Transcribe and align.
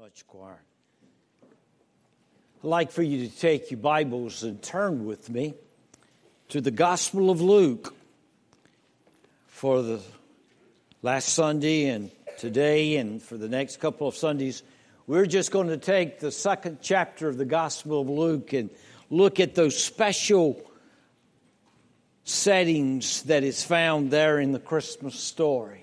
much, 0.00 0.26
choir. 0.26 0.58
I'd 1.42 2.66
like 2.66 2.90
for 2.92 3.02
you 3.02 3.28
to 3.28 3.36
take 3.38 3.70
your 3.70 3.80
Bibles 3.80 4.42
and 4.42 4.62
turn 4.62 5.04
with 5.04 5.28
me 5.28 5.54
to 6.48 6.62
the 6.62 6.70
Gospel 6.70 7.30
of 7.30 7.42
Luke 7.42 7.94
for 9.48 9.82
the 9.82 10.00
last 11.02 11.28
Sunday 11.28 11.88
and 11.88 12.10
today 12.38 12.96
and 12.96 13.20
for 13.22 13.36
the 13.36 13.48
next 13.48 13.80
couple 13.80 14.08
of 14.08 14.16
Sundays. 14.16 14.62
We're 15.06 15.26
just 15.26 15.50
going 15.50 15.68
to 15.68 15.76
take 15.76 16.20
the 16.20 16.30
second 16.30 16.78
chapter 16.80 17.28
of 17.28 17.36
the 17.36 17.44
Gospel 17.44 18.00
of 18.00 18.08
Luke 18.08 18.54
and 18.54 18.70
look 19.10 19.40
at 19.40 19.54
those 19.54 19.76
special 19.76 20.62
settings 22.24 23.24
that 23.24 23.44
is 23.44 23.62
found 23.62 24.10
there 24.10 24.40
in 24.40 24.52
the 24.52 24.60
Christmas 24.60 25.16
story. 25.16 25.81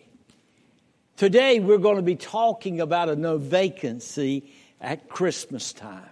Today, 1.19 1.59
we're 1.59 1.79
going 1.79 1.97
to 1.97 2.01
be 2.01 2.15
talking 2.15 2.79
about 2.79 3.09
a 3.09 3.15
no 3.17 3.37
vacancy 3.37 4.53
at 4.79 5.09
Christmas 5.09 5.73
time. 5.73 6.11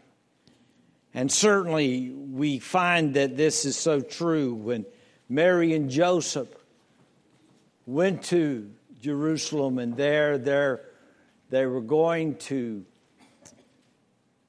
And 1.14 1.32
certainly, 1.32 2.10
we 2.10 2.60
find 2.60 3.14
that 3.14 3.38
this 3.38 3.64
is 3.64 3.78
so 3.78 4.02
true 4.02 4.54
when 4.54 4.86
Mary 5.30 5.74
and 5.74 5.90
Joseph 5.90 6.50
went 7.86 8.22
to 8.24 8.70
Jerusalem, 9.02 9.80
and 9.80 9.96
there, 9.96 10.38
there 10.38 10.82
they 11.52 11.66
were 11.66 11.80
going 11.80 12.36
to 12.40 12.84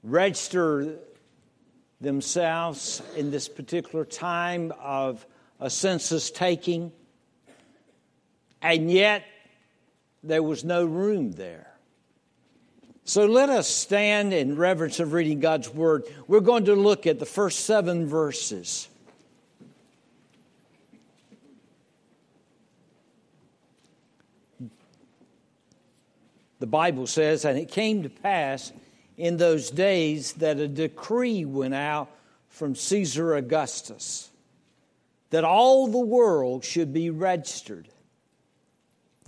register 0.02 0.96
themselves 2.00 3.00
in 3.14 3.30
this 3.30 3.48
particular 3.48 4.04
time 4.04 4.72
of 4.80 5.24
a 5.60 5.70
census 5.70 6.32
taking. 6.32 6.90
And 8.60 8.90
yet, 8.90 9.22
there 10.22 10.42
was 10.42 10.64
no 10.64 10.84
room 10.84 11.32
there. 11.32 11.72
So 13.04 13.26
let 13.26 13.48
us 13.48 13.66
stand 13.66 14.34
in 14.34 14.56
reverence 14.56 15.00
of 15.00 15.12
reading 15.12 15.40
God's 15.40 15.70
Word. 15.70 16.04
We're 16.26 16.40
going 16.40 16.66
to 16.66 16.74
look 16.74 17.06
at 17.06 17.18
the 17.18 17.26
first 17.26 17.60
seven 17.60 18.06
verses. 18.06 18.88
The 26.58 26.66
Bible 26.66 27.06
says, 27.06 27.44
And 27.44 27.56
it 27.56 27.70
came 27.70 28.02
to 28.02 28.10
pass 28.10 28.72
in 29.16 29.36
those 29.36 29.70
days 29.70 30.34
that 30.34 30.58
a 30.58 30.68
decree 30.68 31.44
went 31.44 31.74
out 31.74 32.10
from 32.48 32.74
Caesar 32.74 33.36
Augustus 33.36 34.30
that 35.30 35.44
all 35.44 35.88
the 35.88 35.98
world 35.98 36.64
should 36.64 36.92
be 36.92 37.10
registered. 37.10 37.88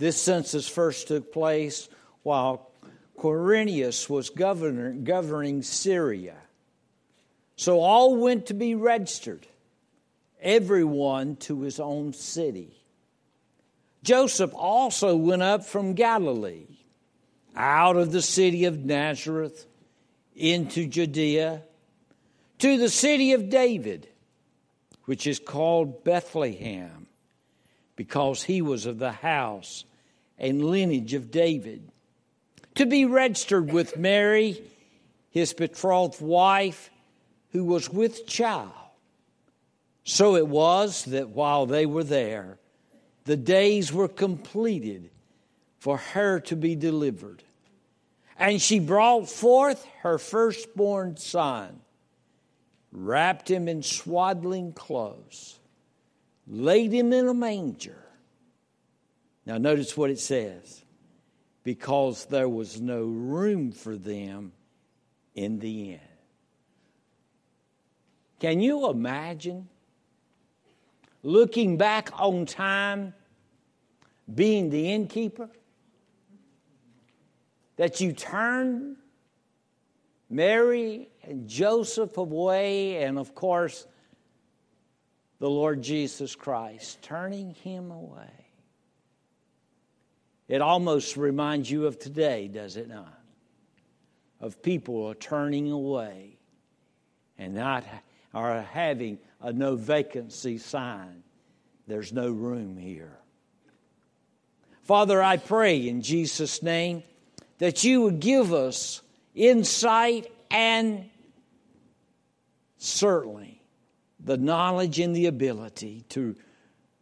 This 0.01 0.19
census 0.19 0.67
first 0.67 1.09
took 1.09 1.31
place 1.31 1.87
while 2.23 2.71
Quirinius 3.19 4.09
was 4.09 4.31
governor, 4.31 4.93
governing 4.93 5.61
Syria. 5.61 6.37
So 7.55 7.81
all 7.81 8.15
went 8.15 8.47
to 8.47 8.55
be 8.55 8.73
registered, 8.73 9.45
everyone 10.41 11.35
to 11.41 11.61
his 11.61 11.79
own 11.79 12.13
city. 12.13 12.81
Joseph 14.01 14.55
also 14.55 15.15
went 15.15 15.43
up 15.43 15.65
from 15.65 15.93
Galilee, 15.93 16.79
out 17.55 17.95
of 17.95 18.11
the 18.11 18.23
city 18.23 18.65
of 18.65 18.83
Nazareth, 18.83 19.67
into 20.35 20.87
Judea, 20.87 21.61
to 22.57 22.77
the 22.79 22.89
city 22.89 23.33
of 23.33 23.51
David, 23.51 24.07
which 25.05 25.27
is 25.27 25.37
called 25.37 26.03
Bethlehem, 26.03 27.05
because 27.95 28.41
he 28.41 28.63
was 28.63 28.87
of 28.87 28.97
the 28.97 29.11
house 29.11 29.85
and 30.41 30.65
lineage 30.65 31.13
of 31.13 31.31
David. 31.31 31.87
To 32.75 32.85
be 32.85 33.05
registered 33.05 33.71
with 33.71 33.95
Mary, 33.95 34.61
his 35.29 35.53
betrothed 35.53 36.19
wife, 36.19 36.89
who 37.51 37.63
was 37.63 37.89
with 37.89 38.25
child. 38.25 38.71
So 40.03 40.35
it 40.35 40.47
was 40.47 41.05
that 41.05 41.29
while 41.29 41.67
they 41.67 41.85
were 41.85 42.03
there, 42.03 42.57
the 43.25 43.37
days 43.37 43.93
were 43.93 44.07
completed 44.07 45.11
for 45.77 45.97
her 45.97 46.39
to 46.41 46.55
be 46.55 46.75
delivered. 46.75 47.43
And 48.39 48.59
she 48.59 48.79
brought 48.79 49.29
forth 49.29 49.85
her 50.01 50.17
firstborn 50.17 51.17
son, 51.17 51.81
wrapped 52.91 53.51
him 53.51 53.67
in 53.67 53.83
swaddling 53.83 54.73
clothes, 54.73 55.59
laid 56.47 56.91
him 56.91 57.13
in 57.13 57.27
a 57.27 57.33
manger 57.33 58.01
now, 59.45 59.57
notice 59.57 59.97
what 59.97 60.09
it 60.09 60.19
says 60.19 60.83
because 61.63 62.25
there 62.25 62.49
was 62.49 62.79
no 62.79 63.03
room 63.03 63.71
for 63.71 63.95
them 63.95 64.51
in 65.35 65.59
the 65.59 65.93
inn. 65.93 65.99
Can 68.39 68.59
you 68.59 68.89
imagine 68.89 69.67
looking 71.23 71.77
back 71.77 72.09
on 72.19 72.45
time 72.45 73.13
being 74.33 74.69
the 74.69 74.91
innkeeper? 74.91 75.49
That 77.77 77.99
you 77.99 78.13
turned 78.13 78.97
Mary 80.29 81.09
and 81.23 81.47
Joseph 81.47 82.17
away, 82.17 83.03
and 83.03 83.17
of 83.17 83.33
course, 83.33 83.87
the 85.39 85.49
Lord 85.49 85.81
Jesus 85.81 86.35
Christ, 86.35 87.01
turning 87.01 87.55
him 87.55 87.89
away. 87.89 88.50
It 90.51 90.59
almost 90.61 91.15
reminds 91.15 91.71
you 91.71 91.85
of 91.85 91.97
today, 91.97 92.49
does 92.49 92.75
it 92.75 92.89
not? 92.89 93.17
Of 94.41 94.61
people 94.61 95.05
are 95.05 95.15
turning 95.15 95.71
away 95.71 96.39
and 97.37 97.53
not 97.53 97.85
are 98.33 98.61
having 98.61 99.17
a 99.39 99.53
no 99.53 99.77
vacancy 99.77 100.57
sign. 100.57 101.23
There's 101.87 102.11
no 102.11 102.29
room 102.29 102.75
here. 102.75 103.17
Father, 104.83 105.23
I 105.23 105.37
pray 105.37 105.87
in 105.87 106.01
Jesus' 106.01 106.61
name 106.61 107.03
that 107.59 107.85
you 107.85 108.01
would 108.01 108.19
give 108.19 108.51
us 108.51 109.01
insight 109.33 110.29
and 110.49 111.09
certainly 112.77 113.63
the 114.19 114.35
knowledge 114.35 114.99
and 114.99 115.15
the 115.15 115.27
ability 115.27 116.03
to 116.09 116.35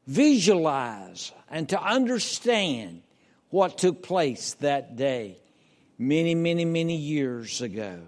visualize 0.05 1.31
and 1.49 1.67
to 1.69 1.81
understand 1.81 3.01
what 3.49 3.77
took 3.77 4.03
place 4.03 4.53
that 4.55 4.95
day 4.95 5.37
many, 5.97 6.33
many, 6.35 6.65
many 6.65 6.95
years 6.95 7.61
ago. 7.61 7.99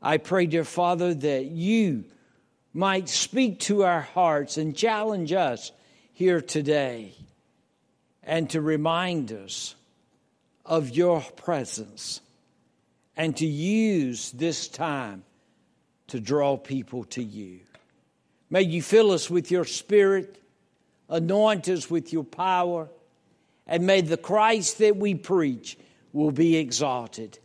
I 0.00 0.18
pray, 0.18 0.46
dear 0.46 0.64
Father, 0.64 1.14
that 1.14 1.46
you 1.46 2.04
might 2.72 3.08
speak 3.08 3.60
to 3.60 3.84
our 3.84 4.02
hearts 4.02 4.56
and 4.56 4.76
challenge 4.76 5.32
us 5.32 5.72
here 6.12 6.40
today 6.40 7.12
and 8.22 8.48
to 8.50 8.60
remind 8.60 9.32
us 9.32 9.74
of 10.64 10.90
your 10.90 11.20
presence 11.20 12.20
and 13.16 13.36
to 13.36 13.46
use 13.46 14.30
this 14.32 14.68
time 14.68 15.24
to 16.08 16.20
draw 16.20 16.56
people 16.56 17.04
to 17.04 17.22
you. 17.22 17.60
May 18.50 18.62
you 18.62 18.82
fill 18.82 19.10
us 19.10 19.28
with 19.28 19.50
your 19.50 19.64
spirit, 19.64 20.40
anoint 21.08 21.68
us 21.68 21.90
with 21.90 22.12
your 22.12 22.24
power 22.24 22.88
and 23.66 23.86
may 23.86 24.00
the 24.00 24.16
Christ 24.16 24.78
that 24.78 24.96
we 24.96 25.14
preach 25.14 25.76
will 26.12 26.30
be 26.30 26.56
exalted. 26.56 27.38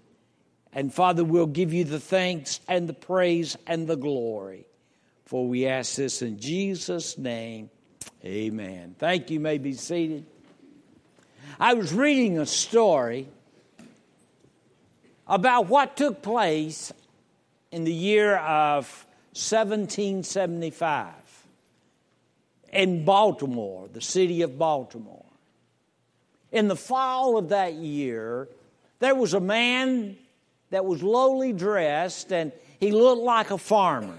And 0.74 0.94
Father, 0.94 1.24
we'll 1.24 1.48
give 1.48 1.74
you 1.74 1.84
the 1.84 2.00
thanks 2.00 2.60
and 2.68 2.88
the 2.88 2.94
praise 2.94 3.58
and 3.68 3.88
the 3.88 3.98
glory. 3.98 4.66
For 5.26 5.48
we 5.48 5.68
ask 5.68 5.96
this 5.96 6.22
in 6.22 6.40
Jesus' 6.40 7.18
name. 7.18 7.70
Amen. 8.24 8.96
Thank 8.98 9.30
you. 9.30 9.36
you 9.36 9.40
may 9.40 9.58
be 9.58 9.74
seated. 9.74 10.26
I 11.60 11.74
was 11.74 11.94
reading 11.94 12.38
a 12.40 12.46
story 12.46 13.28
about 15.28 15.68
what 15.68 15.98
took 15.98 16.22
place 16.22 16.94
in 17.72 17.84
the 17.84 17.94
year 17.94 18.38
of 18.38 18.86
1775 19.34 21.14
in 22.72 23.04
Baltimore, 23.06 23.90
the 23.92 24.02
city 24.02 24.42
of 24.44 24.58
Baltimore 24.58 25.31
in 26.52 26.68
the 26.68 26.76
fall 26.76 27.38
of 27.38 27.50
that 27.50 27.74
year, 27.74 28.50
there 29.00 29.16
was 29.16 29.34
a 29.34 29.40
man 29.40 30.18
that 30.70 30.86
was 30.86 31.02
lowly 31.02 31.54
dressed 31.54 32.32
and 32.32 32.52
he 32.80 32.92
looked 32.92 33.22
like 33.22 33.52
a 33.52 33.58
farmer. 33.58 34.18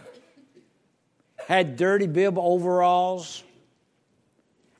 Had 1.46 1.76
dirty 1.76 2.06
bib 2.06 2.38
overalls. 2.38 3.42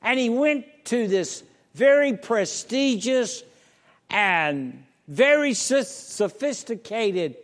And 0.01 0.19
he 0.19 0.29
went 0.29 0.65
to 0.85 1.07
this 1.07 1.43
very 1.73 2.15
prestigious 2.15 3.43
and 4.09 4.83
very 5.07 5.53
sophisticated 5.53 7.35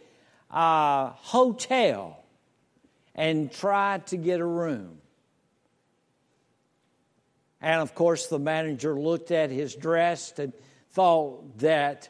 uh, 0.49 1.09
hotel 1.09 2.23
and 3.15 3.51
tried 3.51 4.07
to 4.07 4.17
get 4.17 4.39
a 4.39 4.45
room. 4.45 4.97
And 7.61 7.81
of 7.81 7.93
course, 7.93 8.27
the 8.27 8.39
manager 8.39 8.99
looked 8.99 9.31
at 9.31 9.51
his 9.51 9.75
dress 9.75 10.33
and 10.37 10.53
thought 10.91 11.57
that 11.59 12.09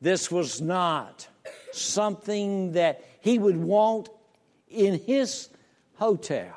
this 0.00 0.30
was 0.30 0.60
not 0.60 1.28
something 1.72 2.72
that 2.72 3.04
he 3.20 3.38
would 3.38 3.56
want 3.56 4.08
in 4.68 4.98
his 4.98 5.48
hotel. 5.94 6.54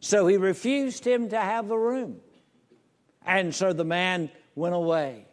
So 0.00 0.26
he 0.26 0.36
refused 0.36 1.06
him 1.06 1.28
to 1.28 1.38
have 1.38 1.68
the 1.68 1.76
room. 1.76 2.20
And 3.24 3.54
so 3.54 3.72
the 3.72 3.84
man 3.84 4.30
went 4.54 4.74
away. 4.74 5.26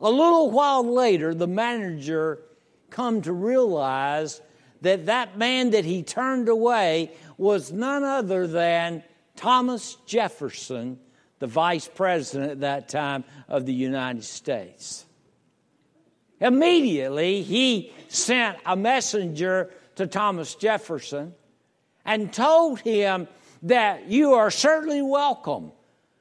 A 0.00 0.10
little 0.10 0.50
while 0.50 0.84
later, 0.84 1.34
the 1.34 1.46
manager 1.46 2.42
come 2.90 3.22
to 3.22 3.32
realize 3.32 4.42
that 4.82 5.06
that 5.06 5.38
man 5.38 5.70
that 5.70 5.86
he 5.86 6.02
turned 6.02 6.48
away 6.48 7.12
was 7.38 7.72
none 7.72 8.04
other 8.04 8.46
than 8.46 9.02
Thomas 9.34 9.96
Jefferson, 10.06 10.98
the 11.38 11.46
vice 11.46 11.88
president 11.88 12.52
at 12.52 12.60
that 12.60 12.88
time 12.88 13.24
of 13.48 13.66
the 13.66 13.72
United 13.72 14.24
States. 14.24 15.04
Immediately, 16.40 17.42
he 17.42 17.92
sent 18.08 18.58
a 18.66 18.76
messenger 18.76 19.70
to 19.96 20.06
Thomas 20.06 20.54
Jefferson 20.54 21.34
and 22.04 22.32
told 22.32 22.80
him 22.80 23.28
that 23.62 24.06
you 24.08 24.34
are 24.34 24.50
certainly 24.50 25.02
welcome 25.02 25.72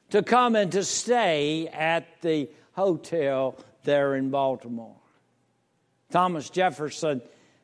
to 0.09 0.23
come 0.23 0.55
and 0.55 0.71
to 0.71 0.83
stay 0.83 1.67
at 1.67 2.21
the 2.21 2.49
hotel 2.73 3.57
there 3.83 4.15
in 4.15 4.29
Baltimore. 4.29 4.95
Thomas 6.11 6.49
Jefferson 6.49 7.21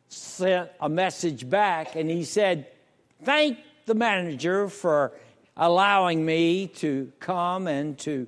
sent 0.08 0.70
a 0.80 0.90
message 0.90 1.50
back 1.50 1.96
and 1.96 2.10
he 2.10 2.24
said, 2.24 2.68
Thank 3.24 3.60
the 3.86 3.96
manager 3.96 4.68
for 4.68 5.14
allowing 5.56 6.26
me 6.26 6.68
to 6.68 7.12
come 7.20 7.68
and 7.68 7.98
to 8.00 8.28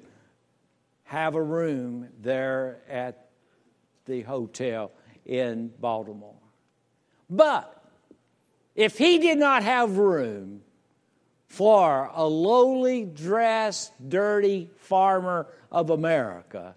have 1.05 1.35
a 1.35 1.41
room 1.41 2.09
there 2.21 2.81
at 2.89 3.29
the 4.05 4.21
hotel 4.21 4.91
in 5.25 5.71
Baltimore. 5.79 6.35
But 7.29 7.83
if 8.75 8.97
he 8.97 9.19
did 9.19 9.37
not 9.37 9.63
have 9.63 9.97
room 9.97 10.61
for 11.47 12.09
a 12.13 12.25
lowly 12.25 13.05
dressed, 13.05 13.93
dirty 14.09 14.69
farmer 14.77 15.47
of 15.71 15.89
America, 15.91 16.75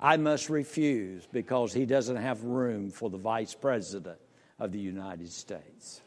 I 0.00 0.16
must 0.16 0.48
refuse 0.48 1.26
because 1.26 1.72
he 1.72 1.86
doesn't 1.86 2.16
have 2.16 2.44
room 2.44 2.90
for 2.90 3.10
the 3.10 3.16
vice 3.16 3.54
president 3.54 4.18
of 4.58 4.72
the 4.72 4.78
United 4.78 5.30
States. 5.30 6.00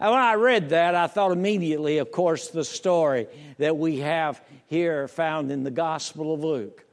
And 0.00 0.10
when 0.10 0.20
I 0.20 0.34
read 0.34 0.70
that, 0.70 0.94
I 0.94 1.06
thought 1.08 1.30
immediately, 1.30 1.98
of 1.98 2.10
course, 2.10 2.48
the 2.48 2.64
story 2.64 3.26
that 3.58 3.76
we 3.76 3.98
have 3.98 4.40
here 4.66 5.06
found 5.08 5.52
in 5.52 5.62
the 5.62 5.70
Gospel 5.70 6.32
of 6.32 6.42
Luke. 6.42 6.86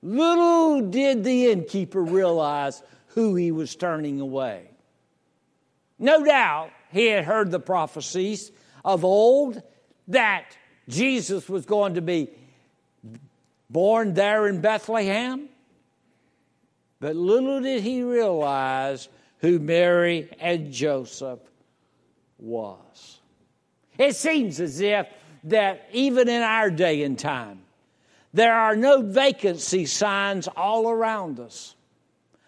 Little 0.00 0.80
did 0.82 1.24
the 1.24 1.50
innkeeper 1.50 2.00
realize 2.00 2.84
who 3.08 3.34
he 3.34 3.50
was 3.50 3.74
turning 3.74 4.20
away. 4.20 4.70
No 5.98 6.24
doubt 6.24 6.70
he 6.92 7.06
had 7.06 7.24
heard 7.24 7.50
the 7.50 7.58
prophecies 7.58 8.52
of 8.84 9.04
old 9.04 9.60
that 10.06 10.56
Jesus 10.88 11.48
was 11.48 11.66
going 11.66 11.94
to 11.94 12.02
be 12.02 12.28
born 13.68 14.14
there 14.14 14.46
in 14.46 14.60
Bethlehem. 14.60 15.48
But 17.00 17.16
little 17.16 17.60
did 17.60 17.82
he 17.82 18.04
realize 18.04 19.08
who 19.40 19.58
Mary 19.58 20.28
and 20.38 20.72
Joseph 20.72 21.40
was. 22.38 23.20
It 23.98 24.16
seems 24.16 24.60
as 24.60 24.80
if 24.80 25.08
that 25.44 25.88
even 25.92 26.28
in 26.28 26.42
our 26.42 26.70
day 26.70 27.02
and 27.02 27.18
time, 27.18 27.60
there 28.32 28.54
are 28.54 28.76
no 28.76 29.00
vacancy 29.00 29.86
signs 29.86 30.48
all 30.48 30.90
around 30.90 31.40
us. 31.40 31.74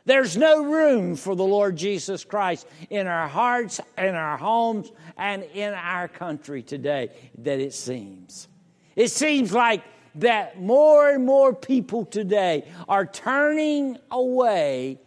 There's 0.04 0.36
no 0.36 0.64
room 0.64 1.16
for 1.16 1.36
the 1.36 1.44
Lord 1.44 1.76
Jesus 1.76 2.24
Christ 2.24 2.66
in 2.88 3.06
our 3.06 3.28
hearts, 3.28 3.80
in 3.96 4.14
our 4.14 4.38
homes, 4.38 4.90
and 5.16 5.42
in 5.42 5.74
our 5.74 6.08
country 6.08 6.62
today, 6.62 7.10
that 7.38 7.60
it 7.60 7.74
seems. 7.74 8.48
It 8.96 9.10
seems 9.10 9.52
like 9.52 9.84
that 10.16 10.60
more 10.60 11.10
and 11.10 11.24
more 11.24 11.54
people 11.54 12.04
today 12.04 12.66
are 12.88 13.06
turning 13.06 13.98
away 14.10 14.98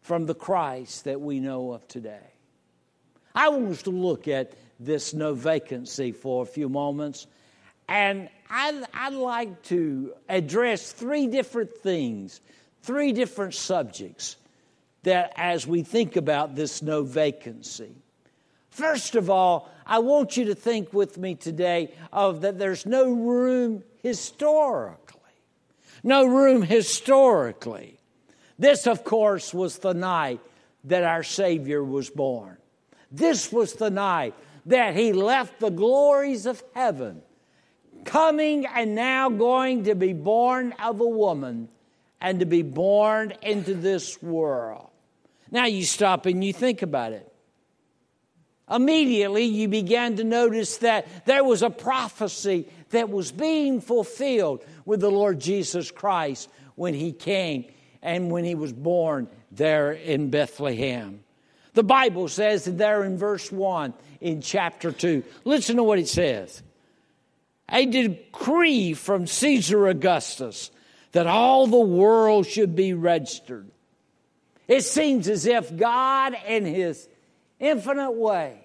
from 0.00 0.26
the 0.26 0.34
Christ 0.34 1.04
that 1.04 1.20
we 1.20 1.38
know 1.38 1.72
of 1.72 1.86
today. 1.86 2.32
I 3.34 3.48
want 3.48 3.70
us 3.70 3.82
to 3.82 3.90
look 3.90 4.28
at 4.28 4.52
this 4.78 5.14
no 5.14 5.34
vacancy 5.34 6.12
for 6.12 6.42
a 6.42 6.46
few 6.46 6.68
moments. 6.68 7.26
And 7.88 8.28
I'd, 8.48 8.84
I'd, 8.94 9.14
like 9.14 9.62
to 9.64 10.14
address 10.28 10.92
three 10.92 11.26
different 11.26 11.76
things, 11.78 12.40
three 12.82 13.12
different 13.12 13.54
subjects 13.54 14.36
that 15.02 15.32
as 15.36 15.66
we 15.66 15.82
think 15.82 16.16
about 16.16 16.54
this 16.54 16.82
no 16.82 17.02
vacancy. 17.02 17.94
First 18.70 19.16
of 19.16 19.28
all, 19.28 19.70
I 19.84 19.98
want 19.98 20.36
you 20.36 20.46
to 20.46 20.54
think 20.54 20.92
with 20.92 21.18
me 21.18 21.34
today 21.34 21.92
of 22.12 22.42
that 22.42 22.58
there's 22.58 22.86
no 22.86 23.12
room 23.12 23.82
historically. 24.02 25.18
No 26.02 26.26
room 26.26 26.62
historically. 26.62 27.98
This, 28.58 28.86
of 28.86 29.04
course, 29.04 29.52
was 29.52 29.78
the 29.78 29.94
night 29.94 30.40
that 30.84 31.02
our 31.02 31.22
Savior 31.22 31.82
was 31.82 32.08
born. 32.08 32.56
This 33.10 33.52
was 33.52 33.74
the 33.74 33.90
night 33.90 34.34
that 34.66 34.94
he 34.94 35.12
left 35.12 35.60
the 35.60 35.70
glories 35.70 36.46
of 36.46 36.62
heaven, 36.74 37.22
coming 38.04 38.66
and 38.66 38.94
now 38.94 39.28
going 39.28 39.84
to 39.84 39.94
be 39.94 40.12
born 40.12 40.72
of 40.82 41.00
a 41.00 41.08
woman 41.08 41.68
and 42.20 42.40
to 42.40 42.46
be 42.46 42.62
born 42.62 43.32
into 43.42 43.74
this 43.74 44.22
world. 44.22 44.90
Now 45.50 45.66
you 45.66 45.84
stop 45.84 46.26
and 46.26 46.44
you 46.44 46.52
think 46.52 46.82
about 46.82 47.12
it. 47.12 47.26
Immediately, 48.70 49.44
you 49.46 49.66
began 49.66 50.16
to 50.16 50.24
notice 50.24 50.76
that 50.78 51.26
there 51.26 51.42
was 51.42 51.62
a 51.62 51.70
prophecy 51.70 52.68
that 52.90 53.10
was 53.10 53.32
being 53.32 53.80
fulfilled 53.80 54.64
with 54.84 55.00
the 55.00 55.10
Lord 55.10 55.40
Jesus 55.40 55.90
Christ 55.90 56.48
when 56.76 56.94
he 56.94 57.10
came 57.10 57.64
and 58.00 58.30
when 58.30 58.44
he 58.44 58.54
was 58.54 58.72
born 58.72 59.28
there 59.50 59.90
in 59.90 60.30
Bethlehem. 60.30 61.24
The 61.80 61.84
Bible 61.84 62.28
says 62.28 62.66
that 62.66 62.76
there 62.76 63.04
in 63.04 63.16
verse 63.16 63.50
1 63.50 63.94
in 64.20 64.42
chapter 64.42 64.92
2. 64.92 65.24
Listen 65.46 65.76
to 65.76 65.82
what 65.82 65.98
it 65.98 66.08
says. 66.08 66.62
A 67.70 67.86
decree 67.86 68.92
from 68.92 69.26
Caesar 69.26 69.88
Augustus 69.88 70.70
that 71.12 71.26
all 71.26 71.66
the 71.66 71.80
world 71.80 72.46
should 72.46 72.76
be 72.76 72.92
registered. 72.92 73.66
It 74.68 74.82
seems 74.82 75.26
as 75.26 75.46
if 75.46 75.74
God, 75.74 76.36
in 76.46 76.66
His 76.66 77.08
infinite 77.58 78.12
way, 78.12 78.58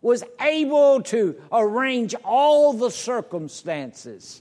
was 0.00 0.24
able 0.40 1.02
to 1.02 1.36
arrange 1.52 2.14
all 2.24 2.72
the 2.72 2.90
circumstances 2.90 4.40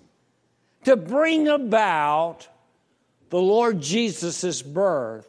to 0.85 0.95
bring 0.95 1.49
about 1.49 2.47
the 3.29 3.41
Lord 3.41 3.81
Jesus' 3.81 4.61
birth 4.61 5.27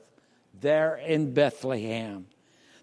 there 0.60 0.94
in 0.94 1.34
Bethlehem. 1.34 2.26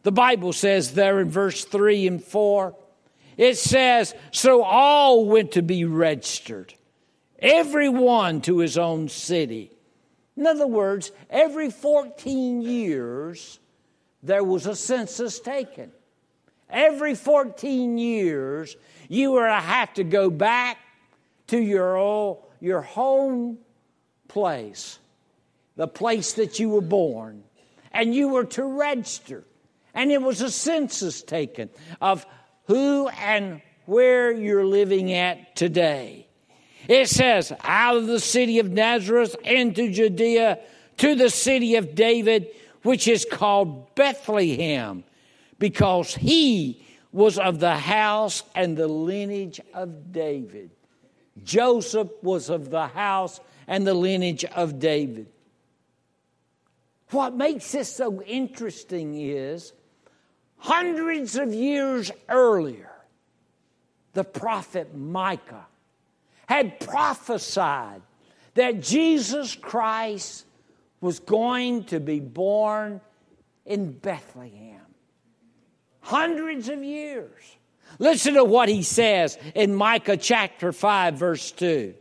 The 0.04 0.12
Bible 0.12 0.54
says 0.54 0.94
there 0.94 1.20
in 1.20 1.30
verse 1.30 1.64
3 1.66 2.08
and 2.08 2.24
4, 2.24 2.76
it 3.38 3.58
says, 3.58 4.14
So 4.32 4.64
all 4.64 5.26
went 5.26 5.54
to 5.54 5.62
be 5.62 5.86
registered, 5.86 6.74
everyone 7.40 8.42
to 8.42 8.60
his 8.60 8.78
own 8.78 9.10
city. 9.10 9.72
In 10.36 10.46
other 10.46 10.68
words, 10.68 11.12
every 11.30 11.70
14 11.70 12.62
years, 12.62 13.60
there 14.22 14.44
was 14.44 14.66
a 14.66 14.76
census 14.76 15.40
taken. 15.40 15.92
Every 16.70 17.16
14 17.16 17.98
years, 17.98 18.76
you 19.08 19.32
were 19.32 19.48
to 19.48 19.54
have 19.54 19.94
to 19.96 20.04
go 20.04 20.30
back 20.30 20.78
to 21.48 21.60
your, 21.60 21.98
old, 21.98 22.44
your 22.60 22.82
home 22.82 23.60
place, 24.28 24.98
the 25.76 25.88
place 25.88 26.34
that 26.34 26.60
you 26.60 26.70
were 26.70 26.82
born, 26.82 27.44
and 27.92 28.14
you 28.16 28.30
were 28.30 28.46
to 28.46 28.64
register. 28.64 29.44
And 29.94 30.12
it 30.12 30.22
was 30.22 30.42
a 30.42 30.50
census 30.50 31.22
taken 31.22 31.70
of 32.02 32.26
who 32.66 33.08
and 33.10 33.62
where 33.86 34.32
you're 34.32 34.66
living 34.66 35.14
at 35.14 35.56
today. 35.56 36.28
It 36.88 37.08
says, 37.08 37.54
out 37.64 37.98
of 37.98 38.08
the 38.08 38.20
city 38.20 38.60
of 38.60 38.72
Nazareth 38.72 39.36
into 39.44 39.92
Judea 39.92 40.60
to 40.98 41.16
the 41.16 41.30
city 41.30 41.76
of 41.76 41.96
David, 41.96 42.48
which 42.84 43.08
is 43.08 43.26
called 43.30 43.94
Bethlehem, 43.96 45.04
because 45.60 46.16
he 46.16 46.86
was 47.12 47.38
of 47.38 47.60
the 47.60 47.78
house 47.78 48.44
and 48.56 48.76
the 48.76 48.88
lineage 48.88 49.62
of 49.74 50.12
David. 50.12 50.72
Joseph 51.44 52.10
was 52.22 52.50
of 52.50 52.70
the 52.70 52.88
house 52.88 53.40
and 53.68 53.88
the 53.88 53.94
lineage 53.94 54.46
of 54.46 54.80
David. 54.80 55.28
What 57.12 57.36
makes 57.36 57.72
this 57.72 57.96
so 57.96 58.22
interesting 58.24 59.16
is 59.16 59.72
hundreds 60.64 61.36
of 61.36 61.54
years 61.54 62.10
earlier, 62.30 62.90
the 64.14 64.24
prophet 64.24 64.96
Micah 64.96 65.66
had 66.48 66.80
prophesied 66.80 68.02
that 68.54 68.82
Jesus 68.82 69.56
Christ 69.56 70.46
was 71.02 71.20
going 71.20 71.84
to 71.86 72.00
be 72.00 72.22
born 72.22 73.02
in 73.66 73.92
Bethlehem. 73.92 74.80
Hundreds 76.00 76.70
of 76.70 76.82
years. 76.82 77.42
Listen 78.00 78.36
to 78.36 78.46
what 78.46 78.70
he 78.70 78.84
says 78.84 79.38
in 79.56 79.76
Micah 79.76 80.16
chapter 80.16 80.72
5, 80.72 81.16
verse 81.16 81.52
2. 81.52 81.94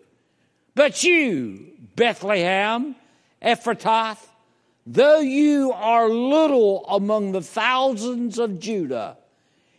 But 0.77 1.03
you, 1.03 1.73
Bethlehem, 1.97 2.95
Ephrathah, 3.43 4.19
though 4.87 5.21
you 5.21 5.73
are 5.73 6.09
little 6.09 6.85
among 6.87 7.33
the 7.33 7.43
thousands 7.43 8.39
of 8.39 8.59
Judah, 8.59 9.17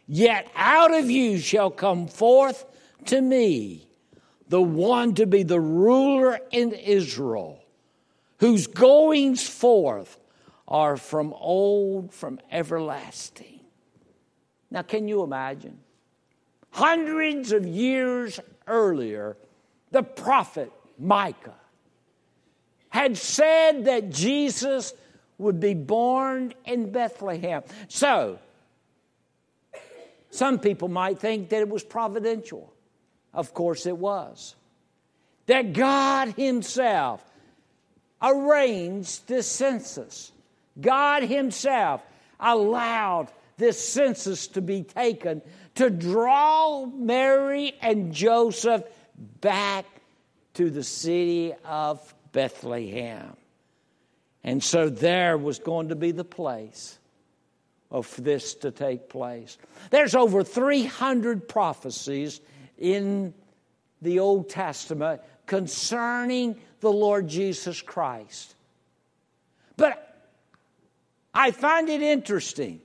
yet 0.08 0.48
out 0.56 0.94
of 0.94 1.10
you 1.10 1.38
shall 1.40 1.72
come 1.72 2.08
forth 2.08 2.66
to 3.06 3.22
me 3.22 3.88
the 4.48 4.62
one 4.62 5.16
to 5.16 5.26
be 5.26 5.44
the 5.44 5.60
ruler 5.60 6.40
in 6.52 6.74
Israel, 6.74 7.64
whose 8.38 8.68
goings 8.68 9.48
forth 9.48 10.20
are 10.68 10.98
from 10.98 11.34
old, 11.34 12.14
from 12.14 12.40
everlasting. 12.52 13.60
Now, 14.72 14.82
can 14.82 15.08
you 15.08 15.24
imagine? 15.24 15.80
Hundreds 16.72 17.52
of 17.52 17.66
years 17.66 18.40
earlier, 18.68 19.38
the 19.92 20.04
prophet 20.04 20.72
Micah 20.98 21.54
had 22.94 23.18
said 23.18 23.86
that 23.86 24.12
Jesus 24.12 24.94
would 25.40 25.60
be 25.60 25.74
born 25.74 26.54
in 26.64 26.92
Bethlehem. 26.92 27.64
So, 27.88 28.38
some 30.30 30.60
people 30.60 30.90
might 30.90 31.18
think 31.18 31.50
that 31.50 31.62
it 31.62 31.70
was 31.70 31.84
providential. 31.84 32.72
Of 33.34 33.52
course, 33.56 33.88
it 33.88 33.98
was. 33.98 34.54
That 35.48 35.74
God 35.74 36.36
Himself 36.36 37.24
arranged 38.22 39.28
this 39.28 39.48
census. 39.48 40.32
God 40.80 41.24
Himself 41.24 42.04
allowed 42.40 43.30
this 43.58 43.84
census 43.84 44.46
to 44.50 44.62
be 44.62 44.84
taken 44.84 45.42
to 45.76 45.90
draw 45.90 46.86
Mary 46.86 47.74
and 47.82 48.14
Joseph 48.14 48.84
back 49.42 49.86
to 50.54 50.70
the 50.70 50.84
city 50.84 51.56
of 51.66 52.14
Bethlehem. 52.34 53.38
And 54.44 54.62
so 54.62 54.90
there 54.90 55.38
was 55.38 55.60
going 55.60 55.90
to 55.90 55.96
be 55.96 56.12
the 56.12 56.26
place 56.26 57.00
of 57.90 58.14
this 58.22 58.56
to 58.56 58.72
take 58.72 59.08
place. 59.08 59.58
There's 59.92 60.16
over 60.16 60.44
300 60.44 61.48
prophecies 61.48 62.42
in 62.78 63.34
the 64.02 64.20
Old 64.20 64.50
Testament 64.50 65.22
concerning 65.46 66.60
the 66.82 66.92
Lord 66.92 67.30
Jesus 67.30 67.82
Christ. 67.82 68.56
But 69.78 70.30
I 71.34 71.52
find 71.52 71.88
it 71.88 72.02
interesting. 72.02 72.82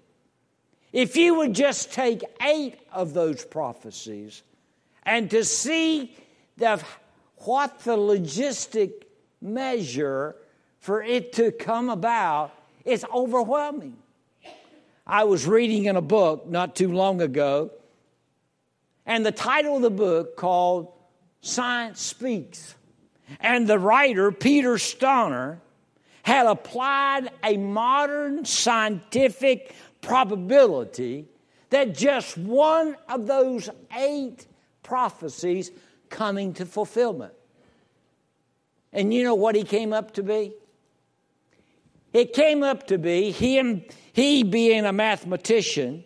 If 0.93 1.17
you 1.17 1.35
would 1.37 1.55
just 1.55 1.93
take 1.93 2.23
eight 2.43 2.79
of 2.93 3.15
those 3.15 3.45
prophecies 3.45 4.43
and 5.03 5.31
to 5.31 5.45
see 5.45 6.17
the, 6.57 6.83
what 7.39 7.81
the 7.81 7.97
logistic 7.97 9.05
measure 9.41 10.37
for 10.79 11.03
it 11.03 11.33
to 11.35 11.53
come 11.53 11.89
about 11.89 12.53
is 12.85 13.05
overwhelming. 13.13 13.97
I 15.07 15.25
was 15.25 15.47
reading 15.47 15.87
in 15.87 15.97
a 15.97 16.03
book 16.03 16.47
not 16.47 16.77
too 16.77 16.93
long 16.93 17.21
ago, 17.21 17.71
and 19.07 19.25
the 19.25 19.33
title 19.33 19.77
of 19.77 19.83
the 19.83 19.91
book 19.91 20.37
called 20.37 20.93
Science 21.41 22.01
Speaks. 22.01 22.75
And 23.41 23.67
the 23.67 23.79
writer, 23.79 24.33
Peter 24.33 24.79
Stoner, 24.79 25.61
had 26.23 26.47
applied 26.47 27.31
a 27.43 27.57
modern 27.57 28.45
scientific 28.45 29.75
probability 30.01 31.27
that 31.71 31.95
just 31.95 32.39
one 32.39 32.97
of 33.09 33.27
those 33.27 33.69
eight 33.97 34.47
prophecies 34.83 35.71
coming 36.09 36.55
to 36.55 36.65
fulfillment. 36.65 37.33
And 38.99 39.15
you 39.15 39.23
know 39.23 39.37
what 39.37 39.55
he 39.55 39.63
came 39.63 39.93
up 39.93 40.15
to 40.15 40.25
be? 40.25 40.53
It 42.13 42.33
came 42.33 42.65
up 42.65 42.89
to 42.89 42.99
be 42.99 43.31
him, 43.31 43.85
he 44.13 44.43
being 44.43 44.85
a 44.85 44.93
mathematician, 44.93 46.03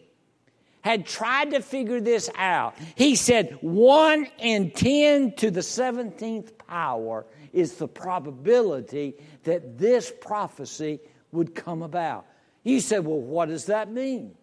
had 0.83 1.07
tried 1.07 1.53
to 1.53 1.63
figure 1.63 2.03
this 2.03 2.29
out. 2.37 2.75
He 2.95 3.15
said 3.17 3.57
1 3.63 4.27
in 4.41 4.73
10 4.73 5.37
to 5.37 5.51
the 5.51 5.61
17th 5.61 6.59
power 6.59 7.25
is 7.55 7.77
the 7.77 7.89
probability 7.89 9.15
that 9.45 9.79
this 9.79 10.13
prophecy 10.21 11.01
would 11.31 11.55
come 11.55 11.81
about. 11.81 12.27
You 12.63 12.81
said, 12.81 13.07
well, 13.07 13.21
what 13.21 13.49
does 13.49 13.65
that 13.67 13.91
mean? 13.91 14.35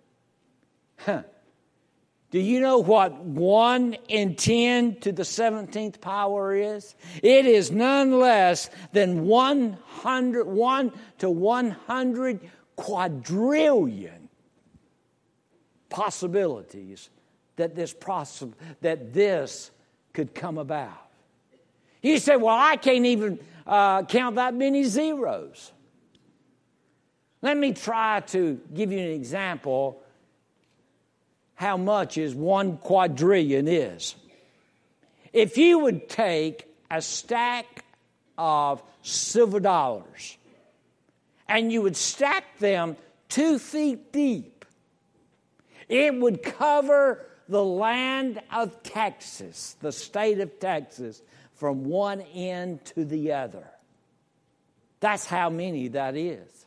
Huh. 0.97 1.21
Do 2.31 2.39
you 2.39 2.59
know 2.59 2.77
what 2.77 3.15
1 3.23 3.95
in 4.07 4.35
10 4.35 4.97
to 4.97 5.11
the 5.11 5.23
17th 5.23 5.99
power 5.99 6.53
is? 6.53 6.93
It 7.23 7.47
is 7.47 7.71
none 7.71 8.19
less 8.19 8.69
than 8.91 9.25
100, 9.25 10.47
1 10.47 10.91
to 11.19 11.29
100 11.29 12.39
quadrillion 12.75 14.29
possibilities 15.89 17.09
that 17.55 17.75
this, 17.75 17.93
possi- 17.93 18.53
that 18.81 19.11
this 19.11 19.71
could 20.13 20.35
come 20.35 20.59
about. 20.59 21.09
You 22.03 22.19
say, 22.19 22.37
well, 22.37 22.55
I 22.57 22.77
can't 22.77 23.05
even 23.05 23.39
uh, 23.65 24.03
count 24.03 24.35
that 24.35 24.53
many 24.53 24.83
zeros. 24.83 25.71
Let 27.41 27.57
me 27.57 27.73
try 27.73 28.19
to 28.27 28.59
give 28.73 28.91
you 28.91 28.99
an 28.99 29.11
example 29.11 30.01
how 31.59 31.75
much 31.75 32.17
is 32.17 32.33
one 32.33 32.77
quadrillion 32.77 33.67
is. 33.67 34.15
If 35.33 35.57
you 35.57 35.79
would 35.79 36.07
take 36.07 36.73
a 36.89 37.01
stack 37.01 37.83
of 38.37 38.81
silver 39.01 39.59
dollars 39.59 40.37
and 41.49 41.69
you 41.69 41.81
would 41.81 41.97
stack 41.97 42.59
them 42.59 42.95
two 43.27 43.59
feet 43.59 44.13
deep, 44.13 44.63
it 45.89 46.15
would 46.15 46.43
cover 46.43 47.25
the 47.49 47.63
land 47.65 48.39
of 48.53 48.81
Texas, 48.81 49.75
the 49.81 49.91
state 49.91 50.39
of 50.39 50.61
Texas, 50.61 51.21
from 51.55 51.83
one 51.83 52.21
end 52.33 52.85
to 52.85 53.03
the 53.03 53.33
other. 53.33 53.69
That's 55.01 55.25
how 55.25 55.49
many 55.49 55.89
that 55.89 56.15
is. 56.15 56.65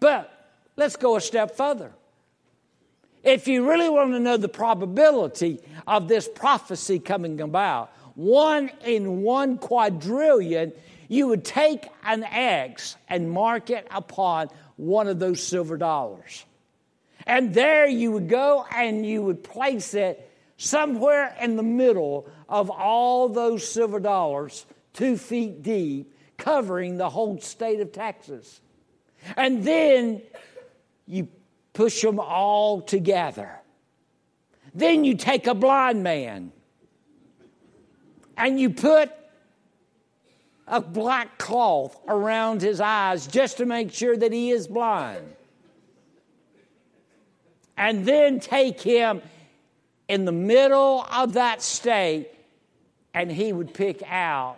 But 0.00 0.32
let's 0.76 0.96
go 0.96 1.16
a 1.16 1.20
step 1.20 1.58
further. 1.58 1.92
If 3.22 3.46
you 3.46 3.68
really 3.68 3.88
want 3.88 4.12
to 4.12 4.20
know 4.20 4.36
the 4.36 4.48
probability 4.48 5.60
of 5.86 6.08
this 6.08 6.28
prophecy 6.28 6.98
coming 6.98 7.40
about, 7.40 7.92
one 8.14 8.70
in 8.84 9.22
one 9.22 9.58
quadrillion, 9.58 10.72
you 11.08 11.28
would 11.28 11.44
take 11.44 11.86
an 12.04 12.24
X 12.24 12.96
and 13.08 13.30
mark 13.30 13.70
it 13.70 13.86
upon 13.90 14.48
one 14.76 15.08
of 15.08 15.18
those 15.18 15.42
silver 15.42 15.76
dollars. 15.76 16.44
And 17.26 17.54
there 17.54 17.86
you 17.86 18.12
would 18.12 18.28
go 18.28 18.66
and 18.74 19.06
you 19.06 19.22
would 19.22 19.44
place 19.44 19.94
it 19.94 20.28
somewhere 20.56 21.36
in 21.40 21.56
the 21.56 21.62
middle 21.62 22.28
of 22.48 22.70
all 22.70 23.28
those 23.28 23.66
silver 23.66 24.00
dollars, 24.00 24.66
two 24.92 25.16
feet 25.16 25.62
deep, 25.62 26.12
covering 26.38 26.96
the 26.96 27.08
whole 27.08 27.40
state 27.40 27.80
of 27.80 27.92
Texas. 27.92 28.60
And 29.36 29.64
then 29.64 30.22
you 31.06 31.28
push 31.72 32.02
them 32.02 32.20
all 32.20 32.80
together. 32.80 33.60
Then 34.74 35.04
you 35.04 35.16
take 35.16 35.46
a 35.46 35.54
blind 35.54 36.02
man 36.02 36.52
and 38.36 38.58
you 38.58 38.70
put 38.70 39.10
a 40.66 40.80
black 40.80 41.38
cloth 41.38 41.98
around 42.08 42.62
his 42.62 42.80
eyes 42.80 43.26
just 43.26 43.58
to 43.58 43.66
make 43.66 43.92
sure 43.92 44.16
that 44.16 44.32
he 44.32 44.50
is 44.50 44.66
blind. 44.66 45.34
And 47.76 48.06
then 48.06 48.40
take 48.40 48.80
him 48.80 49.22
in 50.08 50.24
the 50.24 50.32
middle 50.32 51.06
of 51.12 51.34
that 51.34 51.62
state 51.62 52.28
and 53.14 53.30
he 53.30 53.52
would 53.52 53.74
pick 53.74 54.02
out 54.06 54.56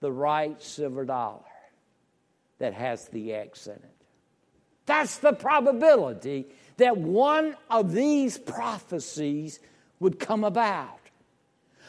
the 0.00 0.12
right 0.12 0.60
silver 0.62 1.04
dollar 1.04 1.40
that 2.58 2.74
has 2.74 3.08
the 3.08 3.32
X 3.32 3.66
in 3.66 3.74
it. 3.74 4.03
That's 4.86 5.18
the 5.18 5.32
probability 5.32 6.46
that 6.76 6.96
one 6.96 7.56
of 7.70 7.92
these 7.92 8.36
prophecies 8.36 9.60
would 10.00 10.18
come 10.18 10.44
about. 10.44 10.98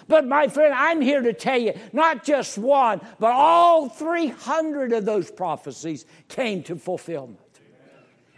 But 0.08 0.28
my 0.28 0.48
friend, 0.48 0.74
I'm 0.74 1.02
here 1.02 1.22
to 1.22 1.34
tell 1.34 1.60
you 1.60 1.74
not 1.92 2.24
just 2.24 2.58
one, 2.58 3.02
but 3.20 3.32
all 3.32 3.90
300 3.90 4.94
of 4.94 5.06
those 5.06 5.32
prophecies 5.32 6.06
came 6.28 6.64
to 6.64 6.76
fulfillment. 6.76 7.40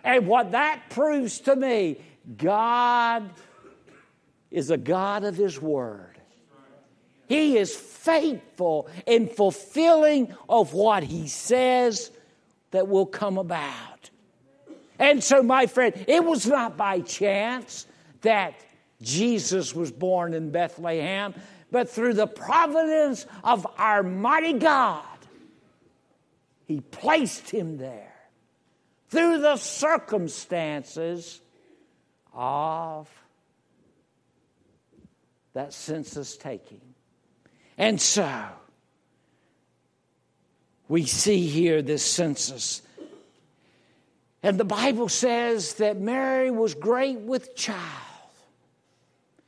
And 0.04 0.28
what 0.28 0.52
that 0.52 0.84
proves 0.90 1.42
to 1.42 1.56
me, 1.56 2.00
God 2.38 3.30
is 4.50 4.72
a 4.72 4.78
God 4.78 5.26
of 5.26 5.36
His 5.36 5.62
Word. 5.62 6.18
He 7.28 7.58
is 7.58 7.76
faithful 7.76 8.88
in 9.06 9.28
fulfilling 9.28 10.34
of 10.48 10.74
what 10.74 11.04
He 11.04 11.28
says 11.28 12.10
that 12.72 12.88
will 12.88 13.06
come 13.06 13.38
about. 13.38 14.10
And 15.00 15.24
so, 15.24 15.44
my 15.44 15.68
friend, 15.68 15.94
it 16.08 16.24
was 16.24 16.48
not 16.48 16.78
by 16.78 17.02
chance 17.02 17.86
that 18.22 18.56
Jesus 19.02 19.76
was 19.76 19.92
born 19.92 20.34
in 20.34 20.52
Bethlehem, 20.52 21.34
but 21.72 21.90
through 21.90 22.14
the 22.14 22.28
providence 22.28 23.26
of 23.44 23.68
our 23.78 24.02
mighty 24.04 24.54
God, 24.54 25.06
He 26.66 26.82
placed 26.82 27.50
him 27.50 27.78
there. 27.78 28.14
Through 29.10 29.40
the 29.40 29.56
circumstances 29.58 31.40
of 32.34 33.10
that 35.54 35.74
census 35.74 36.38
taking. 36.38 36.82
And 37.78 38.02
so, 38.02 38.48
we 40.88 41.06
see 41.06 41.48
here 41.48 41.82
this 41.82 42.04
census. 42.04 42.82
And 44.44 44.60
the 44.60 44.66
Bible 44.66 45.10
says 45.10 45.76
that 45.76 46.00
Mary 46.00 46.52
was 46.52 46.74
great 46.74 47.20
with 47.20 47.56
child. 47.56 47.82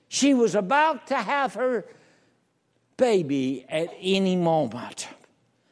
She 0.08 0.34
was 0.34 0.56
about 0.56 1.08
to 1.08 1.16
have 1.16 1.54
her 1.54 1.86
baby 2.98 3.66
at 3.70 3.94
any 4.02 4.36
moment. 4.36 5.08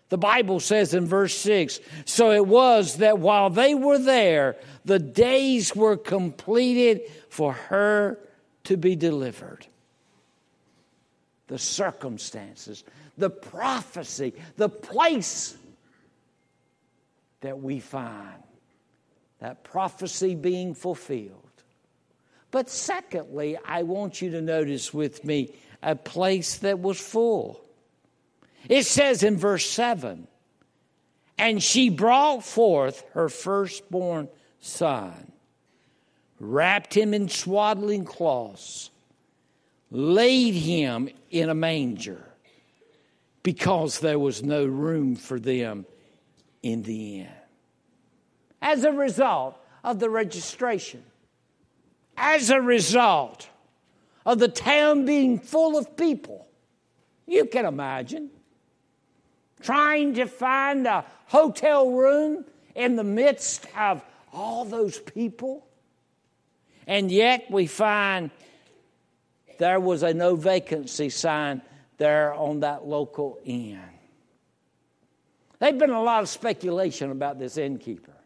The 0.10 0.18
Bible 0.18 0.60
says 0.60 0.94
in 0.94 1.06
verse 1.06 1.36
6 1.38 1.80
So 2.06 2.32
it 2.32 2.46
was 2.46 2.98
that 2.98 3.20
while 3.20 3.50
they 3.50 3.76
were 3.76 3.98
there, 3.98 4.56
the 4.86 5.00
days 5.00 5.76
were 5.76 5.98
completed 5.98 7.02
for 7.30 7.54
her 7.54 8.20
to 8.66 8.78
be 8.78 8.96
delivered. 8.96 9.66
The 11.48 11.58
circumstances, 11.58 12.84
the 13.18 13.30
prophecy, 13.30 14.34
the 14.56 14.70
place 14.70 15.58
that 17.42 17.60
we 17.60 17.80
find 17.80 18.44
that 19.40 19.64
prophecy 19.64 20.36
being 20.36 20.74
fulfilled. 20.74 21.44
But 22.52 22.70
secondly, 22.70 23.58
I 23.66 23.84
want 23.84 24.22
you 24.22 24.32
to 24.32 24.42
notice 24.42 24.94
with 24.94 25.24
me 25.26 25.54
a 25.84 25.96
place 25.96 26.58
that 26.60 26.80
was 26.80 27.00
full. 27.00 27.62
It 28.70 28.86
says 28.86 29.24
in 29.24 29.38
verse 29.38 29.66
7 29.70 30.28
And 31.38 31.62
she 31.62 31.90
brought 31.90 32.44
forth 32.44 33.04
her 33.14 33.30
firstborn 33.30 34.30
son, 34.60 35.32
wrapped 36.40 36.94
him 36.94 37.14
in 37.14 37.30
swaddling 37.30 38.06
cloths, 38.06 38.90
laid 39.92 40.54
him 40.54 41.10
in 41.30 41.50
a 41.50 41.56
manger, 41.56 42.24
because 43.44 44.00
there 44.00 44.20
was 44.20 44.42
no 44.42 44.66
room 44.66 45.16
for 45.16 45.40
them 45.40 45.86
in 46.64 46.84
the 46.84 47.20
inn. 47.20 47.37
As 48.62 48.84
a 48.84 48.92
result 48.92 49.58
of 49.84 50.00
the 50.00 50.10
registration, 50.10 51.04
as 52.18 52.50
a 52.50 52.62
result 52.62 53.50
of 54.26 54.40
the 54.40 54.48
town 54.48 55.06
being 55.06 55.40
full 55.40 55.78
of 55.78 55.96
people, 55.96 56.48
you 57.26 57.46
can 57.46 57.66
imagine 57.66 58.30
trying 59.62 60.14
to 60.16 60.26
find 60.26 60.88
a 60.88 61.06
hotel 61.28 61.92
room 61.92 62.46
in 62.76 62.96
the 62.96 63.04
midst 63.04 63.66
of 63.78 64.04
all 64.32 64.66
those 64.66 65.00
people. 65.00 65.66
And 66.86 67.12
yet 67.12 67.50
we 67.50 67.68
find 67.68 68.32
there 69.58 69.80
was 69.80 70.04
a 70.04 70.14
no 70.14 70.36
vacancy 70.36 71.10
sign 71.10 71.62
there 71.98 72.34
on 72.34 72.62
that 72.62 72.86
local 72.86 73.40
inn. 73.44 73.82
There'd 75.60 75.80
been 75.80 75.90
a 75.90 76.04
lot 76.04 76.22
of 76.22 76.30
speculation 76.30 77.12
about 77.12 77.40
this 77.40 77.58
innkeeper. 77.58 78.17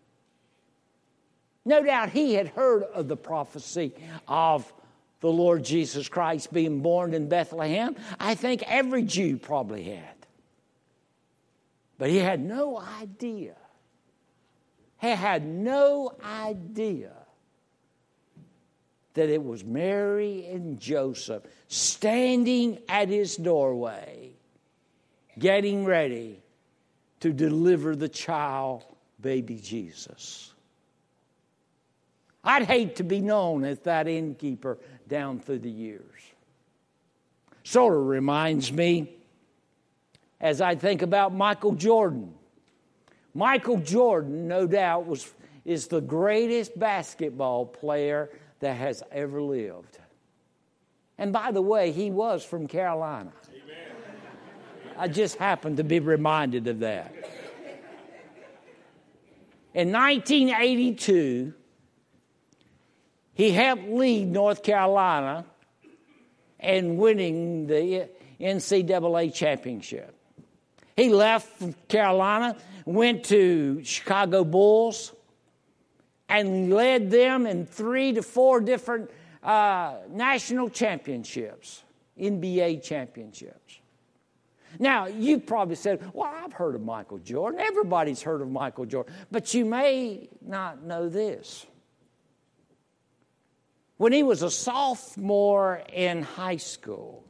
No 1.66 1.84
doubt 1.84 2.10
he 2.10 2.34
had 2.34 2.48
heard 2.50 2.84
of 2.84 3.08
the 3.08 3.18
prophecy 3.18 3.94
of 4.28 4.72
the 5.20 5.30
Lord 5.30 5.64
Jesus 5.64 6.10
Christ 6.10 6.52
being 6.52 6.82
born 6.82 7.14
in 7.14 7.30
Bethlehem. 7.30 7.96
I 8.20 8.36
think 8.36 8.64
every 8.66 9.04
Jew 9.04 9.38
probably 9.38 9.84
had. 9.84 10.16
But 12.00 12.10
he 12.10 12.18
had 12.18 12.44
no 12.44 12.80
idea. 12.80 13.56
He 15.00 15.10
had 15.10 15.46
no 15.46 16.14
idea 16.24 17.12
that 19.14 19.30
it 19.30 19.44
was 19.44 19.64
Mary 19.64 20.48
and 20.48 20.80
Joseph 20.80 21.44
standing 21.68 22.80
at 22.90 23.10
his 23.10 23.36
doorway, 23.36 24.32
getting 25.38 25.86
ready 25.86 26.42
to 27.20 27.32
deliver 27.32 27.96
the 27.96 28.10
child, 28.10 28.84
baby 29.20 29.60
Jesus. 29.62 30.51
I'd 32.44 32.64
hate 32.64 32.96
to 32.98 33.04
be 33.04 33.20
known 33.20 33.64
as 33.64 33.80
that 33.80 34.08
innkeeper 34.08 34.78
down 35.08 35.40
through 35.40 35.60
the 35.60 35.70
years. 35.70 36.22
Sort 37.64 37.96
of 37.96 38.08
reminds 38.08 38.72
me 38.72 39.10
as 40.40 40.60
I 40.60 40.76
think 40.76 41.04
about 41.04 41.34
Michael 41.34 41.74
Jordan. 41.74 42.34
Michael 43.34 43.78
Jordan, 43.78 44.48
no 44.48 44.66
doubt, 44.66 45.06
was, 45.06 45.32
is 45.64 45.88
the 45.88 46.02
greatest 46.02 46.78
basketball 46.78 47.66
player 47.66 48.30
that 48.60 48.76
has 48.76 49.04
ever 49.12 49.42
lived. 49.42 50.00
And 51.18 51.32
by 51.32 51.52
the 51.52 51.62
way, 51.62 51.92
he 51.92 52.10
was 52.10 52.44
from 52.44 52.68
Carolina. 52.68 53.32
I 54.98 55.08
just 55.08 55.38
happened 55.38 55.78
to 55.78 55.84
be 55.84 56.00
reminded 56.00 56.68
of 56.68 56.80
that. 56.80 57.14
In 59.74 59.92
1982, 59.92 61.54
he 63.42 63.50
helped 63.50 63.88
lead 63.88 64.28
North 64.28 64.62
Carolina 64.62 65.44
in 66.60 66.98
winning 66.98 67.66
the 67.66 68.08
NCAA 68.40 69.34
championship. 69.34 70.16
He 70.96 71.10
left 71.10 71.50
Carolina, 71.88 72.56
went 72.86 73.24
to 73.26 73.84
Chicago 73.84 74.44
Bulls, 74.44 75.12
and 76.30 76.72
led 76.72 77.10
them 77.10 77.48
in 77.48 77.66
three 77.66 78.14
to 78.14 78.22
four 78.22 78.62
different 78.62 79.10
uh, 79.42 79.96
national 80.12 80.70
championships, 80.70 81.82
NBA 82.20 82.84
championships. 82.84 83.80
Now, 84.78 85.08
you 85.08 85.40
probably 85.40 85.78
said, 85.78 86.12
Well, 86.14 86.32
I've 86.32 86.54
heard 86.54 86.76
of 86.76 86.84
Michael 86.84 87.18
Jordan. 87.18 87.60
Everybody's 87.60 88.22
heard 88.22 88.44
of 88.44 88.52
Michael 88.52 88.86
Jordan. 88.86 89.12
But 89.32 89.56
you 89.56 89.66
may 89.66 90.30
not 90.44 90.84
know 90.84 91.10
this. 91.10 91.66
When 94.02 94.14
he 94.14 94.24
was 94.24 94.42
a 94.42 94.50
sophomore 94.50 95.84
in 95.94 96.24
high 96.24 96.58
school, 96.58 97.24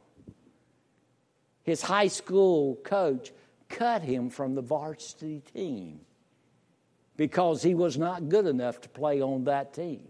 his 1.64 1.82
high 1.82 2.08
school 2.08 2.76
coach 2.76 3.30
cut 3.68 4.00
him 4.00 4.30
from 4.30 4.54
the 4.54 4.62
varsity 4.62 5.42
team 5.52 6.00
because 7.18 7.62
he 7.62 7.74
was 7.74 7.98
not 7.98 8.30
good 8.30 8.46
enough 8.46 8.80
to 8.80 8.88
play 8.88 9.20
on 9.20 9.44
that 9.44 9.74
team. 9.74 10.08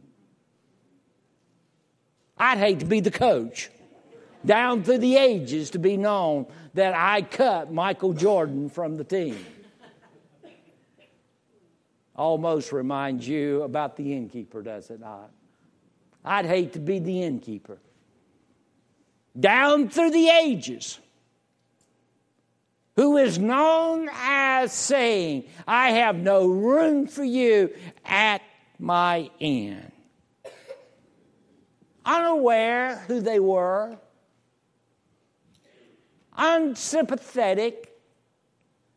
I'd 2.39 2.59
hate 2.59 2.79
to 2.79 2.87
be 2.87 3.01
the 3.01 3.11
coach 3.11 3.69
down 4.47 4.85
through 4.85 4.99
the 4.99 5.17
ages 5.17 5.71
to 5.71 5.81
be 5.81 5.97
known 5.97 6.47
that 6.75 6.95
I 6.95 7.23
cut 7.23 7.73
Michael 7.73 8.13
Jordan 8.13 8.69
from 8.69 8.97
the 8.97 9.05
team. 9.05 9.45
Almost 12.15 12.71
reminds 12.71 13.27
you 13.27 13.65
about 13.65 13.97
the 13.97 14.15
innkeeper, 14.15 14.63
does 14.63 14.91
it 14.91 15.01
not? 15.01 15.33
I'd 16.25 16.47
hate 16.47 16.75
to 16.75 16.79
be 16.79 16.99
the 16.99 17.23
innkeeper. 17.23 17.79
Down 19.39 19.89
through 19.89 20.11
the 20.11 20.29
ages, 20.29 20.99
who 22.97 23.17
is 23.17 23.39
known 23.39 24.09
as 24.13 24.73
saying, 24.73 25.45
I 25.67 25.93
have 25.93 26.17
no 26.17 26.47
room 26.47 27.07
for 27.07 27.25
you 27.25 27.75
at 28.05 28.43
my 28.79 29.31
inn. 29.41 29.91
Unaware 32.05 32.97
who 33.07 33.21
they 33.21 33.41
were, 33.41 33.97
unsympathetic, 36.37 37.89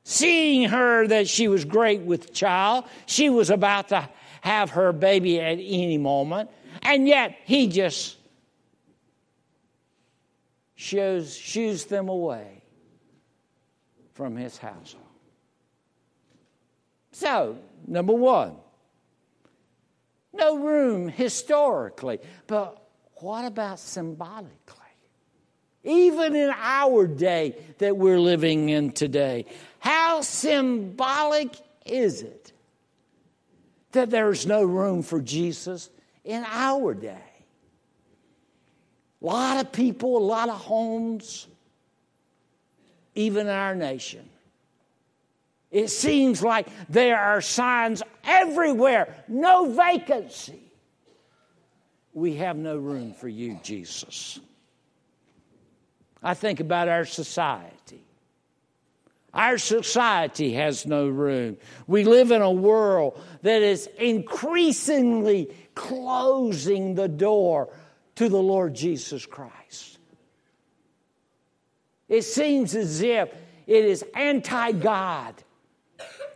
seeing 0.04 0.70
her 0.70 1.08
that 1.08 1.28
she 1.28 1.48
was 1.48 1.64
great 1.64 2.02
with 2.02 2.34
child, 2.34 2.86
she 3.06 3.30
was 3.30 3.50
about 3.50 3.90
to 3.90 4.10
have 4.42 4.72
her 4.72 4.92
baby 4.92 5.40
at 5.40 5.54
any 5.60 5.98
moment. 5.98 6.50
And 6.82 7.08
yet 7.08 7.38
he 7.46 7.68
just 7.68 8.18
shows, 10.76 11.36
shoos 11.36 11.86
them 11.86 12.10
away 12.10 12.62
from 14.14 14.36
his 14.36 14.58
household. 14.58 15.04
So, 17.12 17.58
number 17.88 18.14
one, 18.14 18.56
no 20.34 20.58
room 20.58 21.08
historically, 21.08 22.20
but 22.48 22.82
what 23.16 23.46
about 23.46 23.80
symbolically? 23.80 24.52
Even 25.84 26.36
in 26.36 26.52
our 26.56 27.08
day 27.08 27.56
that 27.78 27.96
we're 27.96 28.20
living 28.20 28.70
in 28.70 28.92
today, 28.92 29.46
how 29.80 30.22
symbolic 30.22 31.56
is 31.86 32.22
it 32.22 32.52
that 33.92 34.10
there's 34.10 34.46
no 34.46 34.64
room 34.64 35.04
for 35.04 35.22
Jesus 35.22 35.90
in 36.26 36.44
our 36.50 36.94
day. 36.94 37.18
A 39.22 39.26
lot 39.26 39.64
of 39.64 39.72
people, 39.72 40.18
a 40.18 40.20
lot 40.20 40.50
of 40.50 40.60
homes, 40.60 41.48
even 43.16 43.48
in 43.48 43.54
our 43.54 43.76
nation. 43.76 44.28
It 45.72 45.90
seems 45.90 46.44
like 46.44 46.68
there 46.90 47.20
are 47.20 47.42
signs 47.42 48.04
everywhere 48.24 49.14
no 49.28 49.72
vacancy. 49.72 50.62
We 52.14 52.36
have 52.36 52.56
no 52.56 52.78
room 52.78 53.14
for 53.14 53.28
you, 53.28 53.60
Jesus. 53.62 54.40
I 56.24 56.34
think 56.34 56.60
about 56.60 56.88
our 56.88 57.06
society. 57.06 58.05
Our 59.36 59.58
society 59.58 60.54
has 60.54 60.86
no 60.86 61.10
room. 61.10 61.58
We 61.88 62.06
live 62.06 62.32
in 62.32 62.42
a 62.42 62.52
world 62.52 63.22
that 63.42 63.62
is 63.62 63.88
increasingly 63.98 65.54
closing 65.76 66.96
the 66.96 67.10
door 67.10 67.70
to 68.16 68.30
the 68.30 68.42
Lord 68.42 68.74
Jesus 68.74 69.26
Christ. 69.26 70.00
It 72.08 72.22
seems 72.22 72.76
as 72.76 73.02
if 73.02 73.30
it 73.68 73.84
is 73.84 74.06
anti 74.14 74.72
God, 74.72 75.36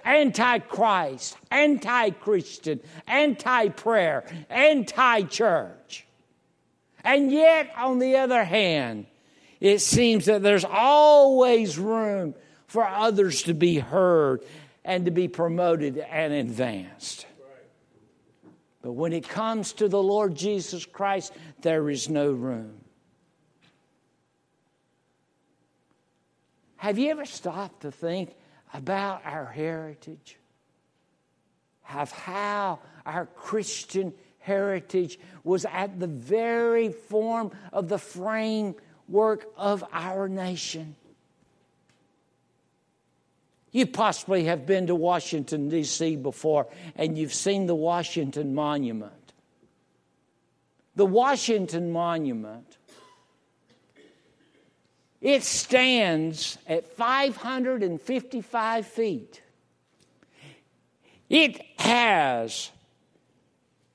anti 0.03 0.59
Christ, 0.59 1.37
anti 1.49 2.09
Christian, 2.09 2.81
anti 3.07 3.69
prayer, 3.69 4.25
anti 4.49 5.21
church. 5.23 6.05
And 7.05 7.31
yet, 7.31 7.71
on 7.77 7.99
the 7.99 8.17
other 8.17 8.43
hand, 8.43 9.05
it 9.61 9.79
seems 9.79 10.25
that 10.25 10.41
there's 10.41 10.65
always 10.65 11.77
room 11.77 12.35
for 12.69 12.87
others 12.87 13.41
to 13.43 13.53
be 13.55 13.79
heard 13.79 14.45
and 14.85 15.05
to 15.05 15.11
be 15.11 15.27
promoted 15.27 15.97
and 15.97 16.31
advanced. 16.31 17.25
But 18.83 18.91
when 18.91 19.11
it 19.11 19.27
comes 19.27 19.73
to 19.73 19.89
the 19.89 20.01
Lord 20.01 20.35
Jesus 20.35 20.85
Christ, 20.85 21.33
there 21.61 21.89
is 21.89 22.09
no 22.09 22.31
room. 22.31 22.79
Have 26.77 26.99
you 26.99 27.09
ever 27.09 27.25
stopped 27.25 27.81
to 27.81 27.91
think 27.91 28.35
about 28.71 29.25
our 29.25 29.45
heritage? 29.45 30.37
Of 31.91 32.11
how 32.11 32.79
our 33.03 33.25
Christian 33.25 34.13
heritage 34.37 35.19
was 35.43 35.65
at 35.65 35.99
the 35.99 36.07
very 36.07 36.89
form 36.89 37.51
of 37.73 37.89
the 37.89 37.97
framework 37.97 39.51
of 39.57 39.83
our 39.91 40.29
nation? 40.29 40.95
You 43.71 43.85
possibly 43.85 44.45
have 44.45 44.65
been 44.65 44.87
to 44.87 44.95
Washington, 44.95 45.69
D.C. 45.69 46.15
before, 46.15 46.67
and 46.95 47.17
you've 47.17 47.33
seen 47.33 47.67
the 47.67 47.75
Washington 47.75 48.55
Monument. 48.55 49.13
The 50.95 51.05
Washington 51.05 51.91
Monument, 51.91 52.77
it 55.21 55.43
stands 55.43 56.57
at 56.67 56.87
555 56.95 58.87
feet. 58.87 59.41
It 61.29 61.61
has 61.79 62.71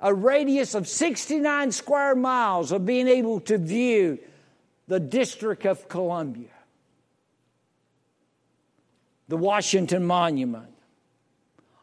a 0.01 0.15
radius 0.15 0.75
of 0.75 0.87
69 0.87 1.73
square 1.73 2.15
miles 2.15 2.71
of 2.71 2.87
being 2.87 3.09
able 3.09 3.41
to 3.41 3.59
view 3.59 4.21
the 4.87 5.01
District 5.01 5.67
of 5.67 5.89
Columbia 5.89 6.54
the 9.29 9.37
Washington 9.37 10.05
Monument. 10.05 10.73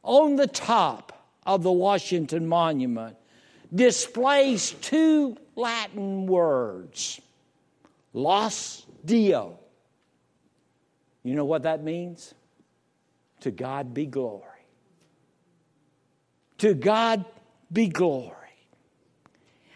On 0.03 0.35
the 0.35 0.47
top 0.47 1.27
of 1.45 1.63
the 1.63 1.71
Washington 1.71 2.47
Monument 2.47 3.17
displays 3.73 4.71
two 4.81 5.37
Latin 5.55 6.25
words 6.25 7.19
Laus 8.13 8.85
Deo. 9.05 9.59
You 11.23 11.35
know 11.35 11.45
what 11.45 11.63
that 11.63 11.83
means? 11.83 12.33
To 13.41 13.51
God 13.51 13.93
be 13.93 14.05
glory. 14.05 14.43
To 16.59 16.73
God 16.73 17.25
be 17.71 17.87
glory. 17.87 18.35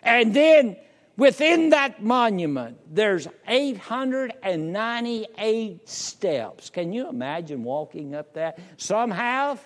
And 0.04 0.34
then 0.34 0.78
Within 1.18 1.70
that 1.70 2.04
monument, 2.04 2.78
there's 2.94 3.26
898 3.48 5.88
steps. 5.88 6.70
Can 6.70 6.92
you 6.92 7.08
imagine 7.08 7.64
walking 7.64 8.14
up 8.14 8.34
that? 8.34 8.60
Some 8.76 9.12
have, 9.12 9.64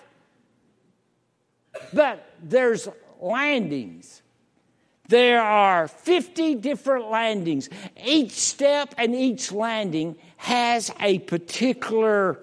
but 1.92 2.24
there's 2.40 2.88
landings. 3.20 4.22
There 5.08 5.42
are 5.42 5.88
50 5.88 6.54
different 6.56 7.10
landings. 7.10 7.68
Each 8.00 8.30
step 8.30 8.94
and 8.96 9.12
each 9.12 9.50
landing 9.50 10.14
has 10.36 10.92
a 11.00 11.18
particular 11.18 12.38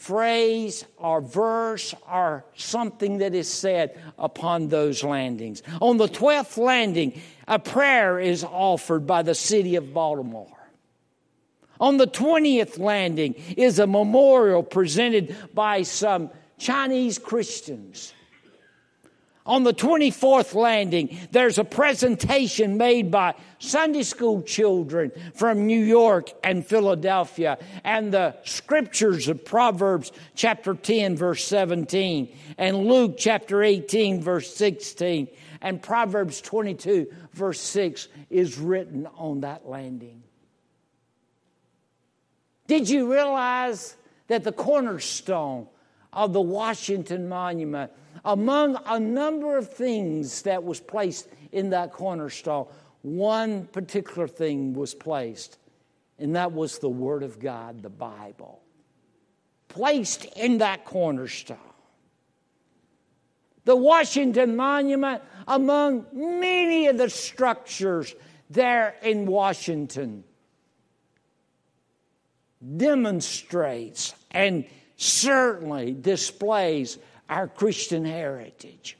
phrase 0.00 0.86
or 0.96 1.20
verse 1.20 1.94
or 2.10 2.42
something 2.56 3.18
that 3.18 3.34
is 3.34 3.48
said 3.48 4.00
upon 4.18 4.68
those 4.68 5.04
landings. 5.04 5.62
On 5.80 5.98
the 5.98 6.06
12th 6.06 6.56
landing, 6.56 7.20
a 7.50 7.58
prayer 7.58 8.20
is 8.20 8.44
offered 8.44 9.06
by 9.06 9.22
the 9.22 9.34
city 9.34 9.74
of 9.74 9.92
Baltimore. 9.92 10.56
On 11.80 11.96
the 11.96 12.06
20th 12.06 12.78
landing 12.78 13.34
is 13.56 13.78
a 13.78 13.86
memorial 13.86 14.62
presented 14.62 15.34
by 15.52 15.82
some 15.82 16.30
Chinese 16.58 17.18
Christians. 17.18 18.14
On 19.46 19.64
the 19.64 19.72
24th 19.72 20.54
landing, 20.54 21.18
there's 21.32 21.58
a 21.58 21.64
presentation 21.64 22.76
made 22.76 23.10
by 23.10 23.34
Sunday 23.58 24.04
school 24.04 24.42
children 24.42 25.10
from 25.34 25.66
New 25.66 25.82
York 25.82 26.30
and 26.44 26.64
Philadelphia, 26.64 27.58
and 27.82 28.12
the 28.12 28.36
scriptures 28.44 29.26
of 29.26 29.44
Proverbs 29.44 30.12
chapter 30.36 30.74
10, 30.74 31.16
verse 31.16 31.42
17, 31.46 32.28
and 32.58 32.86
Luke 32.86 33.16
chapter 33.18 33.64
18, 33.64 34.22
verse 34.22 34.54
16, 34.54 35.26
and 35.60 35.82
Proverbs 35.82 36.40
22, 36.40 37.12
verse 37.32 37.60
6 37.60 38.08
is 38.30 38.58
written 38.58 39.06
on 39.16 39.40
that 39.40 39.68
landing. 39.68 40.22
Did 42.66 42.88
you 42.88 43.12
realize 43.12 43.96
that 44.28 44.44
the 44.44 44.52
cornerstone 44.52 45.66
of 46.12 46.32
the 46.32 46.40
Washington 46.40 47.28
Monument 47.28 47.90
among 48.24 48.78
a 48.86 48.98
number 48.98 49.56
of 49.56 49.72
things 49.72 50.42
that 50.42 50.62
was 50.62 50.80
placed 50.80 51.28
in 51.52 51.70
that 51.70 51.92
cornerstone, 51.92 52.66
one 53.02 53.66
particular 53.66 54.28
thing 54.28 54.74
was 54.74 54.94
placed, 54.94 55.58
and 56.18 56.36
that 56.36 56.52
was 56.52 56.78
the 56.78 56.88
Word 56.88 57.22
of 57.22 57.40
God, 57.40 57.82
the 57.82 57.90
Bible. 57.90 58.60
Placed 59.68 60.24
in 60.36 60.58
that 60.58 60.84
cornerstone. 60.84 61.58
The 63.64 63.76
Washington 63.76 64.56
Monument, 64.56 65.22
among 65.46 66.06
many 66.12 66.86
of 66.86 66.98
the 66.98 67.10
structures 67.10 68.14
there 68.48 68.94
in 69.02 69.26
Washington, 69.26 70.24
demonstrates 72.76 74.14
and 74.30 74.64
certainly 74.96 75.92
displays 75.92 76.98
our 77.28 77.48
Christian 77.48 78.04
heritage. 78.04 78.96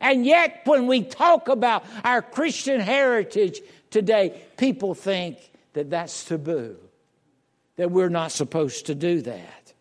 And 0.00 0.26
yet, 0.26 0.62
when 0.64 0.86
we 0.86 1.02
talk 1.02 1.48
about 1.48 1.84
our 2.02 2.22
Christian 2.22 2.80
heritage 2.80 3.60
today, 3.90 4.42
people 4.56 4.94
think 4.94 5.38
that 5.74 5.90
that's 5.90 6.24
taboo, 6.24 6.76
that 7.76 7.90
we're 7.90 8.08
not 8.08 8.32
supposed 8.32 8.86
to 8.86 8.94
do 8.94 9.22
that. 9.22 9.72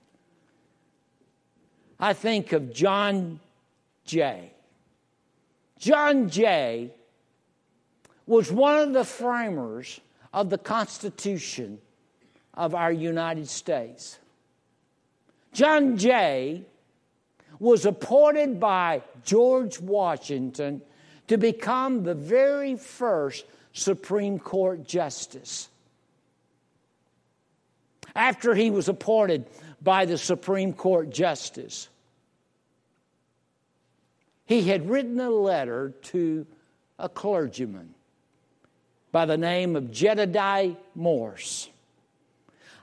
I 2.00 2.14
think 2.14 2.52
of 2.52 2.74
John 2.74 3.40
Jay. 4.06 4.52
John 5.78 6.30
Jay 6.30 6.94
was 8.28 8.52
one 8.52 8.80
of 8.80 8.94
the 8.94 9.04
framers 9.04 10.00
of 10.34 10.50
the 10.50 10.58
Constitution 10.58 11.80
of 12.54 12.76
our 12.76 12.92
United 12.92 13.48
States. 13.48 14.20
John 15.54 15.98
Jay 15.98 16.64
was 17.60 17.86
appointed 17.86 18.60
by 18.60 19.02
George 19.24 19.80
Washington 19.80 20.82
to 21.28 21.38
become 21.38 22.04
the 22.04 22.16
very 22.16 22.76
first 22.76 23.46
Supreme 23.74 24.40
Court 24.40 24.84
justice. 24.84 25.70
After 28.16 28.54
he 28.54 28.70
was 28.72 28.90
appointed 28.90 29.46
by 29.82 30.06
the 30.06 30.18
Supreme 30.18 30.74
Court 30.74 31.10
justice, 31.10 31.88
he 34.46 34.64
had 34.64 34.90
written 34.90 35.20
a 35.20 35.30
letter 35.30 35.94
to 36.04 36.46
a 37.00 37.10
clergyman 37.10 37.96
by 39.12 39.26
the 39.26 39.38
name 39.38 39.76
of 39.76 39.92
Jedediah 39.92 40.76
Morse. 40.96 41.70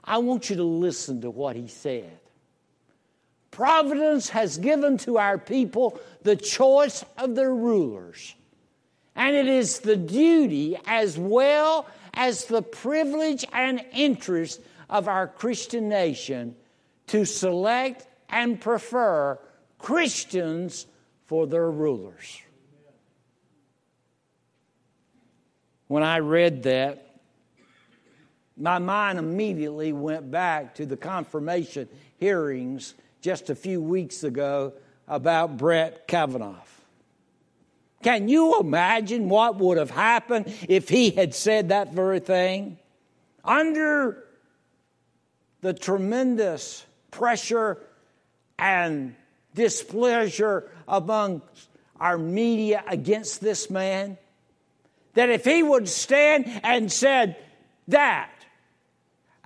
I 0.05 0.19
want 0.19 0.51
you 0.51 0.57
to 0.57 0.65
listen 0.65 1.21
to 1.23 1.31
what 1.31 1.57
he 1.57 1.69
said. 1.69 2.19
providence 3.51 4.29
has 4.31 4.57
given 4.59 4.97
to 4.99 5.19
our 5.19 5.37
people 5.37 5.99
the 6.23 6.37
choice 6.37 7.05
of 7.17 7.35
their 7.35 7.53
rulers. 7.53 8.35
And 9.17 9.35
it 9.35 9.49
is 9.49 9.81
the 9.81 9.97
duty 9.97 10.79
as 10.87 11.19
well 11.19 11.87
as 12.15 12.45
the 12.45 12.63
privilege 12.63 13.45
and 13.53 13.85
interest 13.93 14.61
of 14.89 15.09
our 15.09 15.27
Christian 15.27 15.89
nation 15.89 16.55
to 17.09 17.25
select 17.25 18.07
and 18.29 18.61
prefer 18.61 19.39
Christians 19.79 20.87
for 21.29 21.47
their 21.47 21.71
rulers. 21.71 22.41
When 25.87 26.03
I 26.03 26.19
read 26.19 26.65
that, 26.65 27.21
my 28.57 28.79
mind 28.79 29.19
immediately 29.19 29.93
went 29.93 30.31
back 30.31 30.75
to 30.77 30.87
the 30.87 30.97
confirmation 30.97 31.89
hearings 32.17 32.95
just 33.21 33.51
a 33.51 33.55
few 33.55 33.81
weeks 33.81 34.25
ago 34.25 34.73
about 35.07 35.57
Brett 35.57 36.09
Kavanaugh. 36.09 36.57
Can 38.03 38.29
you 38.29 38.59
imagine 38.61 39.29
what 39.29 39.57
would 39.57 39.77
have 39.77 39.91
happened 39.91 40.53
if 40.69 40.89
he 40.89 41.11
had 41.11 41.35
said 41.35 41.69
that 41.69 41.93
very 41.93 42.21
thing? 42.21 42.79
Under 43.45 44.25
the 45.61 45.75
tremendous 45.75 46.87
pressure 47.11 47.79
and 48.59 49.15
displeasure 49.59 50.71
among 50.87 51.43
our 52.01 52.17
media 52.17 52.83
against 52.87 53.41
this 53.41 53.69
man, 53.69 54.17
that 55.15 55.29
if 55.29 55.45
he 55.45 55.63
would 55.63 55.89
stand 55.89 56.47
and 56.63 56.91
said 56.91 57.37
that, 57.89 58.31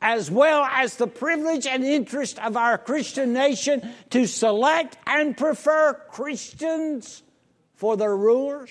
as 0.01 0.31
well 0.31 0.64
as 0.64 0.96
the 0.96 1.07
privilege 1.07 1.66
and 1.66 1.83
interest 1.83 2.38
of 2.40 2.57
our 2.57 2.77
Christian 2.77 3.33
nation 3.33 3.88
to 4.11 4.27
select 4.27 4.98
and 5.07 5.37
prefer 5.37 5.94
Christians 6.11 7.22
for 7.75 7.96
their 7.96 8.14
rulers? 8.14 8.70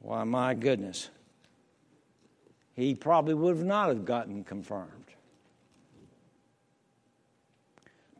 Why, 0.00 0.24
my 0.24 0.54
goodness. 0.54 1.10
He 2.74 2.94
probably 2.94 3.34
would 3.34 3.58
not 3.58 3.88
have 3.88 4.04
gotten 4.04 4.42
confirmed. 4.42 5.05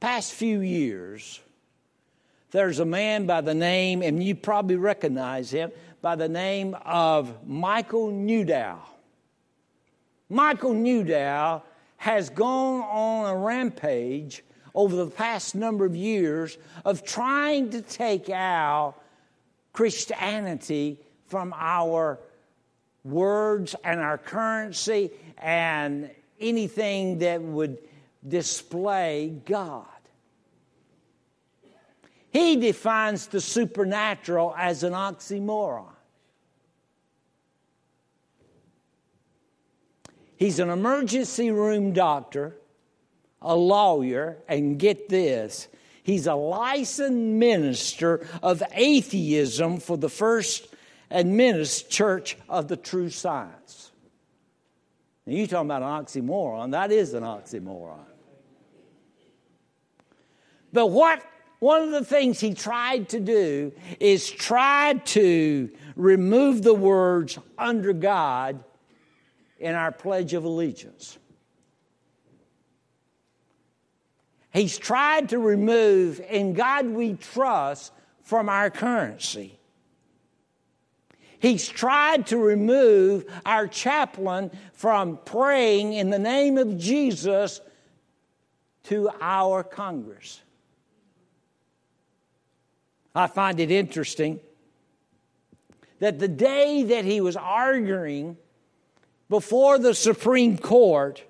Past 0.01 0.33
few 0.33 0.61
years, 0.61 1.41
there's 2.51 2.79
a 2.79 2.85
man 2.85 3.27
by 3.27 3.41
the 3.41 3.55
name, 3.55 4.03
and 4.03 4.23
you 4.23 4.35
probably 4.35 4.77
recognize 4.77 5.51
him, 5.51 5.73
by 6.03 6.17
the 6.17 6.29
name 6.29 6.77
of 6.85 7.47
Michael 7.47 8.11
Newdow. 8.11 8.79
Michael 10.29 10.75
Newdow 10.75 11.63
has 11.97 12.31
gone 12.31 12.83
on 12.83 13.31
a 13.31 13.37
rampage 13.37 14.45
over 14.75 14.95
the 14.95 15.07
past 15.07 15.55
number 15.55 15.87
of 15.87 15.97
years 15.97 16.59
of 16.85 17.03
trying 17.03 17.71
to 17.71 17.81
take 17.81 18.29
out 18.29 18.95
Christianity 19.73 20.99
from 21.27 21.55
our 21.57 22.19
words 23.05 23.75
and 23.85 24.01
our 24.01 24.19
currency 24.19 25.11
and 25.39 26.11
anything 26.39 27.19
that 27.19 27.41
would 27.41 27.79
display 28.27 29.41
God. 29.45 29.87
He 32.31 32.57
defines 32.57 33.29
the 33.29 33.41
supernatural 33.41 34.55
as 34.59 34.83
an 34.83 34.93
oxymoron. 34.93 35.87
He's 40.37 40.59
an 40.59 40.69
emergency 40.69 41.51
room 41.51 41.93
doctor, 41.93 42.57
a 43.41 43.57
lawyer, 43.57 44.37
and 44.49 44.79
get 44.79 45.09
this, 45.09 45.67
he's 46.03 46.27
a 46.27 46.35
licensed 46.35 47.13
minister 47.13 48.27
of 48.43 48.63
atheism 48.73 49.79
for 49.79 49.97
the 49.97 50.11
First 50.11 50.69
Adventist 51.11 51.89
Church 51.89 52.37
of 52.51 52.69
the 52.69 52.77
True 52.77 53.09
Science. 53.09 53.93
Now, 55.25 55.35
you're 55.35 55.47
talking 55.47 55.69
about 55.69 55.83
an 55.83 56.05
oxymoron, 56.05 56.73
that 56.73 56.93
is 56.93 57.15
an 57.15 57.23
oxymoron. 57.23 58.05
But 60.77 60.89
what 60.89 61.23
one 61.59 61.85
of 61.85 61.91
the 61.91 62.05
things 62.05 62.39
he 62.39 62.53
tried 62.53 63.09
to 63.09 63.19
do 63.19 63.73
is 63.99 64.31
try 64.31 64.93
to 65.07 65.71
remove 65.97 66.63
the 66.63 66.75
words 66.75 67.39
under 67.57 67.95
God 67.95 68.63
in 69.59 69.75
our 69.75 69.91
Pledge 69.91 70.35
of 70.35 70.45
Allegiance. 70.45 71.17
He's 74.53 74.77
tried 74.77 75.31
to 75.31 75.39
remove 75.39 76.21
in 76.21 76.53
God 76.53 76.85
we 76.89 77.15
trust 77.15 77.91
from 78.23 78.51
our 78.51 78.69
currency. 78.69 79.59
He's 81.39 81.67
tried 81.67 82.27
to 82.27 82.37
remove 82.37 83.25
our 83.47 83.67
chaplain 83.67 84.51
from 84.75 85.21
praying 85.25 85.95
in 85.95 86.11
the 86.11 86.19
name 86.19 86.59
of 86.59 86.77
Jesus 86.77 87.63
to 88.85 89.09
our 89.23 89.65
Congress. 89.65 90.43
I 93.17 93.27
find 93.27 93.59
it 93.59 93.71
interesting 93.71 94.41
that 96.01 96.19
the 96.19 96.29
day 96.29 96.83
that 96.85 97.05
he 97.05 97.21
was 97.21 97.37
arguing 97.37 98.37
before 99.29 99.79
the 99.79 99.95
Supreme 99.95 100.59
Court 100.59 101.25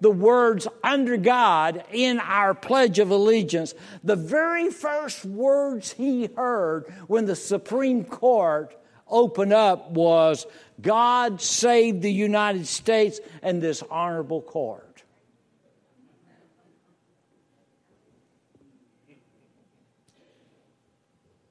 the 0.00 0.10
words 0.10 0.68
under 0.84 1.16
God 1.16 1.82
in 1.90 2.20
our 2.20 2.54
Pledge 2.54 2.98
of 2.98 3.10
Allegiance, 3.10 3.74
the 4.04 4.16
very 4.16 4.70
first 4.70 5.24
words 5.24 5.92
he 5.92 6.28
heard 6.36 6.92
when 7.06 7.24
the 7.24 7.36
Supreme 7.36 8.04
Court 8.04 8.76
opened 9.08 9.52
up 9.52 9.90
was, 9.90 10.46
God 10.80 11.40
save 11.40 12.02
the 12.02 12.12
United 12.12 12.66
States 12.66 13.20
and 13.42 13.62
this 13.62 13.82
honorable 13.90 14.42
court. 14.42 14.85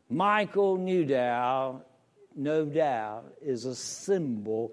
Michael 0.10 0.78
Newdow, 0.78 1.82
no 2.36 2.66
doubt, 2.66 3.34
is 3.42 3.66
a 3.66 3.76
symbol 3.76 4.72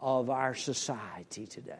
of 0.00 0.30
our 0.30 0.54
society 0.54 1.46
today. 1.46 1.74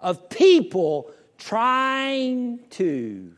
Of 0.00 0.30
people 0.30 1.10
trying 1.38 2.60
to 2.70 3.34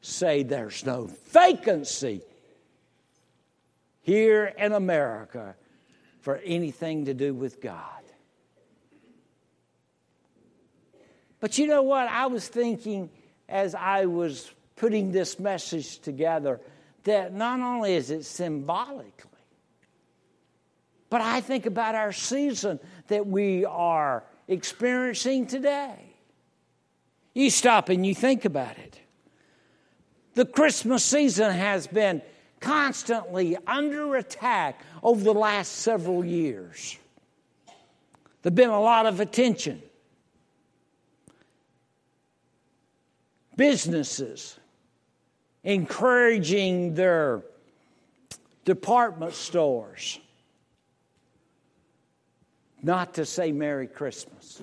say 0.00 0.42
there's 0.42 0.84
no 0.86 1.10
vacancy 1.30 2.22
here 4.02 4.44
in 4.56 4.72
America 4.72 5.56
for 6.20 6.36
anything 6.36 7.06
to 7.06 7.14
do 7.14 7.34
with 7.34 7.60
God. 7.60 7.82
But 11.40 11.58
you 11.58 11.66
know 11.66 11.82
what? 11.82 12.08
I 12.08 12.26
was 12.26 12.46
thinking 12.46 13.10
as 13.48 13.74
I 13.74 14.06
was 14.06 14.50
putting 14.76 15.12
this 15.12 15.38
message 15.38 15.98
together 15.98 16.60
that 17.06 17.32
not 17.32 17.60
only 17.60 17.94
is 17.94 18.10
it 18.10 18.24
symbolically, 18.24 19.30
but 21.08 21.20
I 21.20 21.40
think 21.40 21.66
about 21.66 21.94
our 21.94 22.12
season 22.12 22.80
that 23.06 23.26
we 23.26 23.64
are 23.64 24.24
experiencing 24.48 25.46
today. 25.46 26.14
You 27.32 27.50
stop 27.50 27.88
and 27.88 28.04
you 28.04 28.14
think 28.14 28.44
about 28.44 28.76
it. 28.78 29.00
The 30.34 30.44
Christmas 30.44 31.04
season 31.04 31.52
has 31.52 31.86
been 31.86 32.22
constantly 32.60 33.56
under 33.66 34.16
attack 34.16 34.80
over 35.02 35.22
the 35.22 35.32
last 35.32 35.72
several 35.72 36.24
years. 36.24 36.98
There's 38.42 38.54
been 38.54 38.70
a 38.70 38.80
lot 38.80 39.06
of 39.06 39.20
attention. 39.20 39.80
Businesses 43.56 44.58
encouraging 45.66 46.94
their 46.94 47.42
department 48.64 49.34
stores 49.34 50.20
not 52.82 53.14
to 53.14 53.26
say 53.26 53.50
Merry 53.50 53.88
Christmas. 53.88 54.62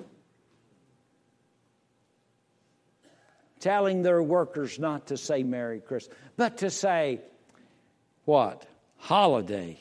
Telling 3.60 4.02
their 4.02 4.22
workers 4.22 4.78
not 4.78 5.06
to 5.08 5.18
say 5.18 5.42
Merry 5.42 5.80
Christmas, 5.80 6.16
but 6.38 6.56
to 6.58 6.70
say, 6.70 7.20
what? 8.24 8.66
Holiday. 8.96 9.78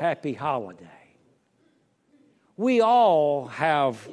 Happy 0.00 0.32
holiday. 0.32 0.86
We 2.56 2.80
all 2.80 3.46
have 3.48 4.08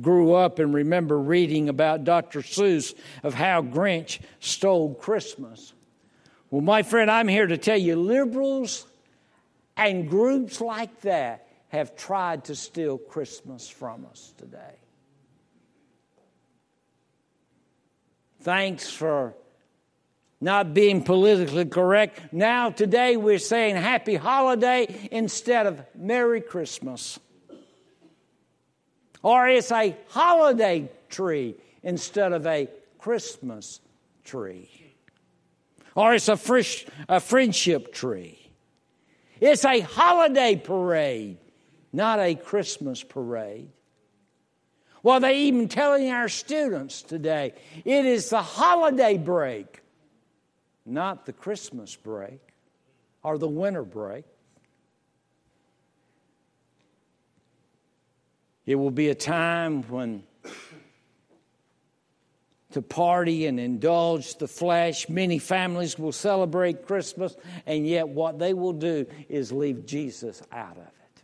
grew 0.00 0.34
up 0.34 0.58
and 0.58 0.74
remember 0.74 1.18
reading 1.18 1.68
about 1.68 2.04
Dr. 2.04 2.40
Seuss 2.40 2.94
of 3.22 3.34
how 3.34 3.62
Grinch 3.62 4.20
stole 4.40 4.94
Christmas. 4.94 5.72
Well, 6.50 6.62
my 6.62 6.82
friend, 6.82 7.10
I'm 7.10 7.28
here 7.28 7.46
to 7.46 7.58
tell 7.58 7.78
you 7.78 7.96
liberals 7.96 8.86
and 9.76 10.08
groups 10.08 10.60
like 10.60 11.00
that 11.02 11.48
have 11.68 11.96
tried 11.96 12.44
to 12.44 12.54
steal 12.54 12.98
Christmas 12.98 13.68
from 13.68 14.06
us 14.06 14.32
today. 14.38 14.76
thanks 18.46 18.88
for 18.88 19.34
not 20.40 20.72
being 20.72 21.02
politically 21.02 21.64
correct. 21.64 22.32
Now, 22.32 22.70
today, 22.70 23.16
we're 23.16 23.40
saying 23.40 23.74
happy 23.74 24.14
holiday 24.14 25.08
instead 25.10 25.66
of 25.66 25.82
Merry 25.96 26.40
Christmas. 26.40 27.18
Or 29.22 29.48
it's 29.48 29.72
a 29.72 29.96
holiday 30.08 30.90
tree 31.08 31.56
instead 31.82 32.32
of 32.32 32.46
a 32.46 32.68
Christmas 32.98 33.80
tree. 34.24 34.70
Or 35.94 36.14
it's 36.14 36.28
a, 36.28 36.36
frish, 36.36 36.86
a 37.08 37.20
friendship 37.20 37.92
tree. 37.92 38.38
It's 39.40 39.64
a 39.64 39.80
holiday 39.80 40.56
parade, 40.56 41.38
not 41.92 42.18
a 42.20 42.34
Christmas 42.34 43.02
parade. 43.02 43.70
Well, 45.02 45.20
they 45.20 45.42
even 45.42 45.68
telling 45.68 46.10
our 46.10 46.28
students 46.28 47.02
today 47.02 47.54
it 47.84 48.04
is 48.06 48.30
the 48.30 48.42
holiday 48.42 49.18
break 49.18 49.82
not 50.86 51.26
the 51.26 51.32
Christmas 51.32 51.96
break 51.96 52.40
or 53.22 53.36
the 53.36 53.48
winter 53.48 53.82
break. 53.82 54.24
It 58.66 58.74
will 58.74 58.90
be 58.90 59.08
a 59.08 59.14
time 59.14 59.82
when 59.84 60.24
to 62.72 62.82
party 62.82 63.46
and 63.46 63.58
indulge 63.58 64.36
the 64.36 64.48
flesh. 64.48 65.08
Many 65.08 65.38
families 65.38 65.98
will 65.98 66.12
celebrate 66.12 66.86
Christmas, 66.86 67.34
and 67.64 67.86
yet 67.86 68.06
what 68.06 68.38
they 68.38 68.52
will 68.52 68.74
do 68.74 69.06
is 69.30 69.50
leave 69.50 69.86
Jesus 69.86 70.42
out 70.52 70.76
of 70.76 70.82
it. 70.82 71.22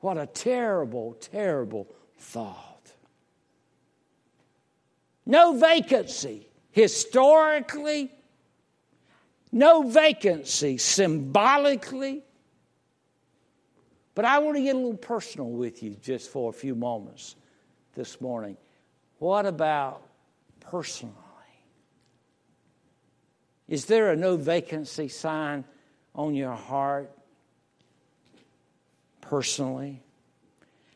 What 0.00 0.18
a 0.18 0.26
terrible, 0.26 1.14
terrible 1.14 1.86
thought. 2.18 2.92
No 5.24 5.56
vacancy 5.56 6.48
historically, 6.72 8.12
no 9.52 9.82
vacancy 9.82 10.76
symbolically. 10.76 12.24
But 14.14 14.24
I 14.24 14.38
want 14.38 14.56
to 14.56 14.62
get 14.62 14.74
a 14.74 14.78
little 14.78 14.96
personal 14.96 15.48
with 15.48 15.82
you 15.82 15.96
just 16.02 16.30
for 16.30 16.50
a 16.50 16.52
few 16.52 16.74
moments 16.74 17.36
this 17.94 18.20
morning. 18.20 18.56
What 19.18 19.46
about 19.46 20.02
personally? 20.60 21.14
Is 23.68 23.84
there 23.84 24.10
a 24.10 24.16
no 24.16 24.36
vacancy 24.36 25.08
sign 25.08 25.64
on 26.14 26.34
your 26.34 26.54
heart 26.54 27.10
personally? 29.20 30.02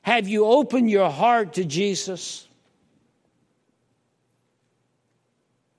Have 0.03 0.27
you 0.27 0.45
opened 0.45 0.91
your 0.91 1.09
heart 1.09 1.55
to 1.55 1.65
Jesus? 1.65 2.49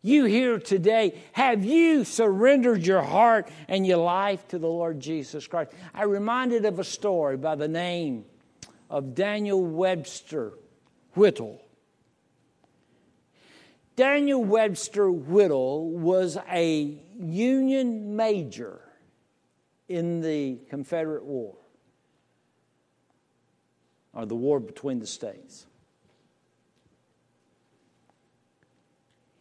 You 0.05 0.25
here 0.25 0.59
today, 0.59 1.19
have 1.31 1.65
you 1.65 2.03
surrendered 2.03 2.85
your 2.85 3.01
heart 3.01 3.49
and 3.67 3.87
your 3.87 3.97
life 3.97 4.47
to 4.49 4.59
the 4.59 4.67
Lord 4.67 4.99
Jesus 4.99 5.47
Christ? 5.47 5.71
I 5.95 6.03
reminded 6.03 6.63
of 6.65 6.77
a 6.77 6.83
story 6.83 7.37
by 7.37 7.55
the 7.55 7.67
name 7.67 8.25
of 8.87 9.15
Daniel 9.15 9.65
Webster 9.65 10.53
Whittle. 11.15 11.59
Daniel 13.95 14.43
Webster 14.43 15.09
Whittle 15.09 15.89
was 15.89 16.37
a 16.51 17.01
Union 17.17 18.15
major 18.15 18.81
in 19.89 20.21
the 20.21 20.59
Confederate 20.69 21.25
War, 21.25 21.55
or 24.13 24.27
the 24.27 24.35
war 24.35 24.59
between 24.59 24.99
the 24.99 25.07
states. 25.07 25.65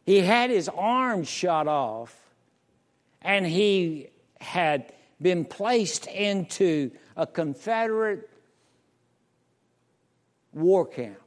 He 0.04 0.20
had 0.20 0.50
his 0.50 0.68
arm 0.68 1.24
shot 1.24 1.66
off, 1.66 2.14
and 3.22 3.46
he 3.46 4.10
had 4.40 4.92
been 5.20 5.44
placed 5.44 6.06
into 6.06 6.90
a 7.16 7.26
Confederate 7.26 8.28
war 10.52 10.86
camp, 10.86 11.18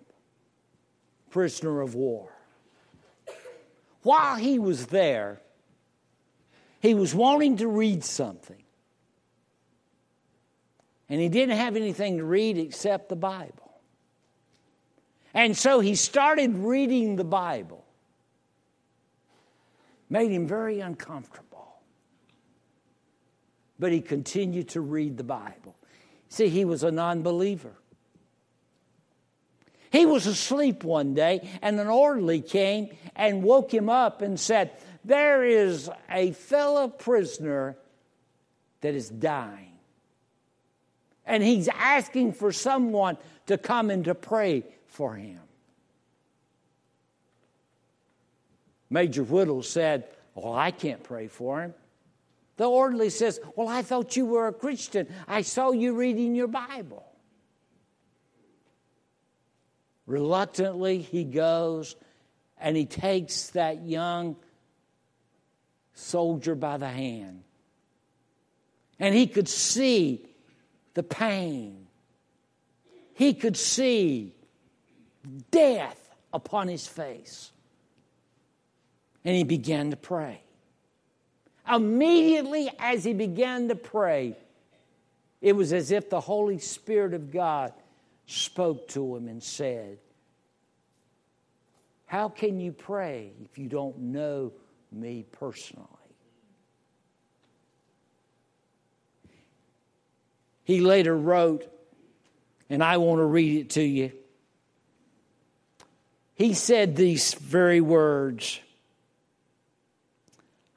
prisoner 1.32 1.82
of 1.82 1.96
war. 1.96 2.32
While 4.04 4.36
he 4.36 4.60
was 4.60 4.88
there, 4.88 5.42
he 6.80 6.94
was 6.94 7.16
wanting 7.16 7.58
to 7.58 7.68
read 7.68 8.04
something. 8.04 8.64
And 11.10 11.20
he 11.20 11.30
didn't 11.30 11.58
have 11.58 11.76
anything 11.76 12.18
to 12.18 12.24
read 12.24 12.58
except 12.58 13.10
the 13.10 13.16
Bible. 13.16 13.72
And 15.34 15.58
so 15.58 15.80
he 15.80 15.96
started 15.96 16.58
reading 16.58 17.16
the 17.16 17.24
Bible 17.24 17.77
made 20.10 20.32
him 20.32 20.48
very 20.48 20.80
uncomfortable. 20.80 21.80
But 23.80 23.92
he 23.92 24.02
continued 24.02 24.70
to 24.70 24.82
read 24.82 25.18
the 25.18 25.24
Bible. 25.24 25.76
See, 26.30 26.50
he 26.50 26.66
was 26.66 26.84
a 26.84 26.92
non 26.92 27.22
believer. 27.22 27.74
He 29.92 30.06
was 30.06 30.26
asleep 30.28 30.84
one 30.84 31.14
day, 31.14 31.48
and 31.62 31.80
an 31.80 31.88
orderly 31.88 32.42
came 32.42 32.90
and 33.16 33.44
woke 33.44 33.74
him 33.74 33.90
up 33.90 34.22
and 34.22 34.40
said, 34.40 34.72
There 35.06 35.44
is 35.46 35.90
a 36.10 36.32
fellow 36.34 36.90
prisoner 36.90 37.78
that 38.82 38.94
is 38.94 39.10
dying. 39.10 39.78
And 41.26 41.44
he's 41.44 41.68
asking 41.68 42.34
for 42.34 42.52
someone 42.52 43.18
to 43.48 43.58
come 43.58 43.90
and 43.90 44.06
to 44.06 44.16
pray 44.16 44.66
for 44.88 45.16
him. 45.16 45.40
Major 48.90 49.24
Whittle 49.24 49.64
said, 49.64 50.06
Well, 50.36 50.54
I 50.54 50.72
can't 50.72 51.04
pray 51.04 51.28
for 51.28 51.62
him. 51.62 51.74
The 52.58 52.66
orderly 52.66 53.10
says, 53.10 53.40
Well, 53.56 53.68
I 53.68 53.82
thought 53.82 54.16
you 54.16 54.26
were 54.26 54.48
a 54.48 54.54
Christian. 54.54 55.08
I 55.28 55.42
saw 55.42 55.72
you 55.72 55.96
reading 55.96 56.36
your 56.36 56.48
Bible. 56.48 57.06
Reluctantly, 60.06 61.00
he 61.00 61.24
goes 61.26 61.96
and 62.60 62.76
he 62.76 62.86
takes 62.86 63.50
that 63.52 63.84
young 63.84 64.38
soldier 65.94 66.56
by 66.56 66.78
the 66.78 66.88
hand. 66.88 67.44
And 69.00 69.14
he 69.14 69.28
could 69.28 69.50
see 69.50 70.26
the 70.94 71.04
pain, 71.04 71.86
he 73.14 73.34
could 73.34 73.58
see 73.58 74.34
death 75.52 76.10
upon 76.34 76.68
his 76.68 76.88
face 76.88 77.52
and 79.28 79.36
he 79.36 79.44
began 79.44 79.92
to 79.92 79.98
pray. 79.98 80.40
Immediately 81.70 82.72
as 82.80 83.04
he 83.04 83.14
began 83.14 83.68
to 83.68 83.76
pray, 83.76 84.38
it 85.42 85.54
was 85.54 85.74
as 85.74 85.92
if 85.92 86.10
the 86.10 86.22
Holy 86.22 86.60
Spirit 86.60 87.14
of 87.14 87.30
God 87.30 87.74
spoke 88.26 88.88
to 88.88 89.18
him 89.18 89.28
and 89.28 89.44
said, 89.44 89.98
How 92.06 92.30
can 92.30 92.62
you 92.62 92.72
pray 92.72 93.34
if 93.44 93.58
you 93.58 93.68
don't 93.68 94.00
know 94.00 94.54
me 94.94 95.26
personally? 95.30 95.86
He 100.64 100.80
later 100.80 101.18
wrote, 101.18 101.70
and 102.70 102.82
I 102.82 102.96
want 102.96 103.20
to 103.20 103.26
read 103.26 103.60
it 103.60 103.70
to 103.72 103.84
you. 103.84 104.14
He 106.36 106.54
said 106.54 106.96
these 106.96 107.34
very 107.34 107.82
words 107.82 108.62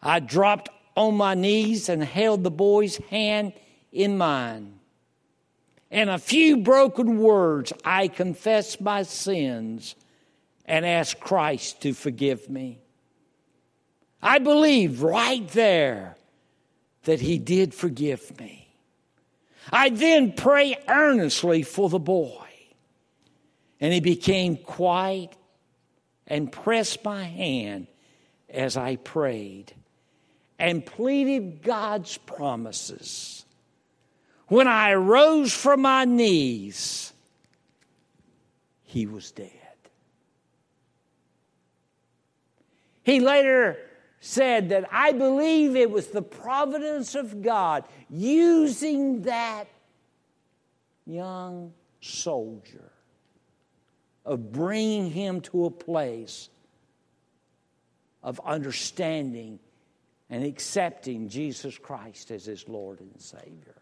I 0.03 0.21
dropped 0.21 0.71
on 0.97 1.15
my 1.15 1.35
knees 1.35 1.89
and 1.89 2.03
held 2.03 2.42
the 2.42 2.51
boy's 2.51 2.96
hand 2.96 3.53
in 3.92 4.17
mine. 4.17 4.79
In 5.90 6.09
a 6.09 6.19
few 6.19 6.59
broken 6.59 7.19
words, 7.19 7.73
I 7.85 8.09
confessed 8.09 8.81
my 8.81 9.03
sins 9.03 9.96
and 10.65 10.87
asked 10.87 11.21
Christ 11.21 11.83
to 11.83 11.92
forgive 11.92 12.48
me. 12.48 12.79
I 14.23 14.38
believe 14.38 15.03
right 15.03 15.46
there 15.48 16.17
that 17.05 17.21
He 17.21 17.38
did 17.38 17.75
forgive 17.75 18.38
me. 18.38 18.69
I 19.73 19.90
then 19.90 20.33
prayed 20.33 20.79
earnestly 20.88 21.63
for 21.63 21.88
the 21.88 21.98
boy, 21.98 22.46
and 23.81 23.92
he 23.92 24.01
became 24.01 24.57
quiet 24.57 25.37
and 26.27 26.51
pressed 26.51 27.05
my 27.05 27.25
hand 27.25 27.87
as 28.48 28.77
I 28.77 28.96
prayed 28.96 29.75
and 30.61 30.85
pleaded 30.85 31.63
God's 31.63 32.19
promises. 32.19 33.46
When 34.48 34.69
I 34.69 34.92
rose 34.94 35.54
from 35.54 35.81
my 35.83 36.04
knees, 36.04 37.15
he 38.83 39.06
was 39.06 39.33
dead. 39.33 39.50
He 43.02 43.21
later 43.21 43.79
said 44.21 44.69
that 44.69 44.85
I 44.92 45.13
believe 45.13 45.77
it 45.77 45.90
was 45.90 46.08
the 46.08 46.21
providence 46.21 47.15
of 47.15 47.40
God 47.40 47.85
using 48.11 49.23
that 49.23 49.67
young 51.06 51.73
soldier 52.02 52.92
of 54.27 54.52
bringing 54.52 55.11
him 55.11 55.40
to 55.40 55.65
a 55.65 55.71
place 55.71 56.50
of 58.23 58.38
understanding 58.44 59.58
and 60.31 60.44
accepting 60.44 61.28
Jesus 61.28 61.76
Christ 61.76 62.31
as 62.31 62.44
his 62.44 62.68
Lord 62.68 63.00
and 63.00 63.20
Savior. 63.20 63.74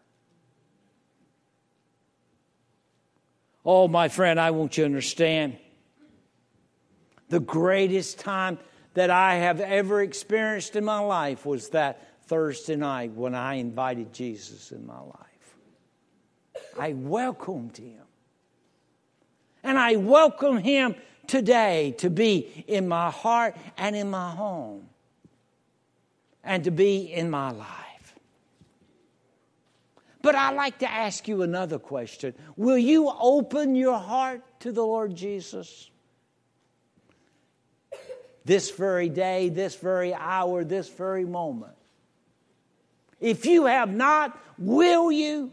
Oh, 3.63 3.87
my 3.87 4.07
friend, 4.07 4.39
I 4.39 4.49
want 4.51 4.77
you 4.77 4.83
to 4.83 4.85
understand 4.85 5.57
the 7.29 7.39
greatest 7.39 8.19
time 8.19 8.57
that 8.95 9.11
I 9.11 9.35
have 9.35 9.61
ever 9.61 10.01
experienced 10.01 10.75
in 10.75 10.83
my 10.83 10.99
life 10.99 11.45
was 11.45 11.69
that 11.69 12.25
Thursday 12.25 12.75
night 12.75 13.11
when 13.11 13.35
I 13.35 13.55
invited 13.55 14.11
Jesus 14.11 14.71
in 14.71 14.87
my 14.87 14.99
life. 14.99 15.55
I 16.79 16.93
welcomed 16.93 17.77
him. 17.77 18.01
And 19.61 19.77
I 19.77 19.97
welcome 19.97 20.57
him 20.57 20.95
today 21.27 21.93
to 21.99 22.09
be 22.09 22.63
in 22.67 22.87
my 22.87 23.11
heart 23.11 23.55
and 23.77 23.95
in 23.95 24.09
my 24.09 24.31
home 24.31 24.89
and 26.49 26.63
to 26.63 26.71
be 26.71 27.13
in 27.13 27.29
my 27.29 27.51
life. 27.51 28.15
But 30.23 30.33
I'd 30.33 30.55
like 30.55 30.79
to 30.79 30.89
ask 30.89 31.27
you 31.27 31.43
another 31.43 31.77
question. 31.77 32.33
Will 32.57 32.77
you 32.77 33.13
open 33.19 33.75
your 33.75 33.99
heart 33.99 34.41
to 34.61 34.71
the 34.71 34.81
Lord 34.81 35.15
Jesus? 35.15 35.91
This 38.45 38.71
very 38.71 39.09
day, 39.09 39.49
this 39.49 39.75
very 39.75 40.11
hour, 40.11 40.63
this 40.63 40.89
very 40.89 41.23
moment. 41.23 41.75
If 43.19 43.45
you 43.45 43.67
have 43.67 43.93
not, 43.93 44.35
will 44.57 45.11
you? 45.11 45.51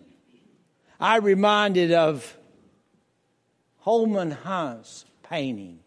I 0.98 1.18
reminded 1.18 1.92
of 1.92 2.34
Holman 3.80 4.30
Hunt's 4.30 5.04
painting 5.22 5.80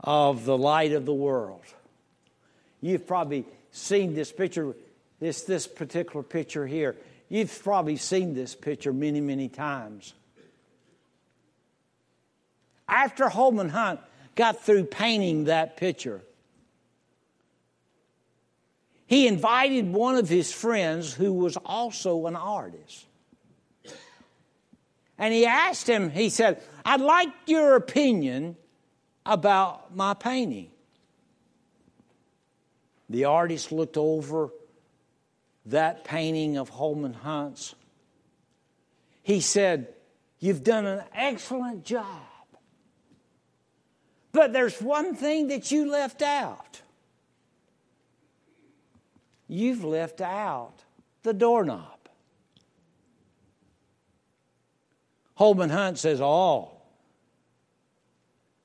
of 0.00 0.44
the 0.44 0.58
light 0.58 0.90
of 0.90 1.06
the 1.06 1.14
world. 1.14 1.62
You've 2.82 3.06
probably 3.06 3.46
seen 3.70 4.14
this 4.14 4.30
picture, 4.30 4.74
this, 5.20 5.42
this 5.44 5.66
particular 5.66 6.22
picture 6.22 6.66
here. 6.66 6.96
You've 7.30 7.62
probably 7.62 7.96
seen 7.96 8.34
this 8.34 8.54
picture 8.54 8.92
many, 8.92 9.22
many 9.22 9.48
times. 9.48 10.12
After 12.86 13.30
Holman 13.30 13.70
Hunt 13.70 14.00
got 14.34 14.62
through 14.62 14.84
painting 14.84 15.44
that 15.44 15.76
picture, 15.78 16.20
he 19.06 19.28
invited 19.28 19.92
one 19.92 20.16
of 20.16 20.28
his 20.28 20.52
friends 20.52 21.14
who 21.14 21.32
was 21.32 21.56
also 21.58 22.26
an 22.26 22.34
artist. 22.34 23.06
And 25.18 25.32
he 25.32 25.46
asked 25.46 25.88
him, 25.88 26.10
he 26.10 26.30
said, 26.30 26.60
I'd 26.84 27.00
like 27.00 27.28
your 27.46 27.76
opinion 27.76 28.56
about 29.24 29.94
my 29.94 30.14
painting. 30.14 30.71
The 33.12 33.26
artist 33.26 33.70
looked 33.72 33.98
over 33.98 34.48
that 35.66 36.02
painting 36.02 36.56
of 36.56 36.70
Holman 36.70 37.12
Hunt's. 37.12 37.74
He 39.22 39.42
said, 39.42 39.88
You've 40.38 40.64
done 40.64 40.86
an 40.86 41.02
excellent 41.14 41.84
job. 41.84 42.06
But 44.32 44.54
there's 44.54 44.80
one 44.80 45.14
thing 45.14 45.48
that 45.48 45.70
you 45.70 45.90
left 45.90 46.22
out. 46.22 46.80
You've 49.46 49.84
left 49.84 50.22
out 50.22 50.72
the 51.22 51.34
doorknob. 51.34 52.08
Holman 55.34 55.68
Hunt 55.68 55.98
says, 55.98 56.18
Oh, 56.22 56.70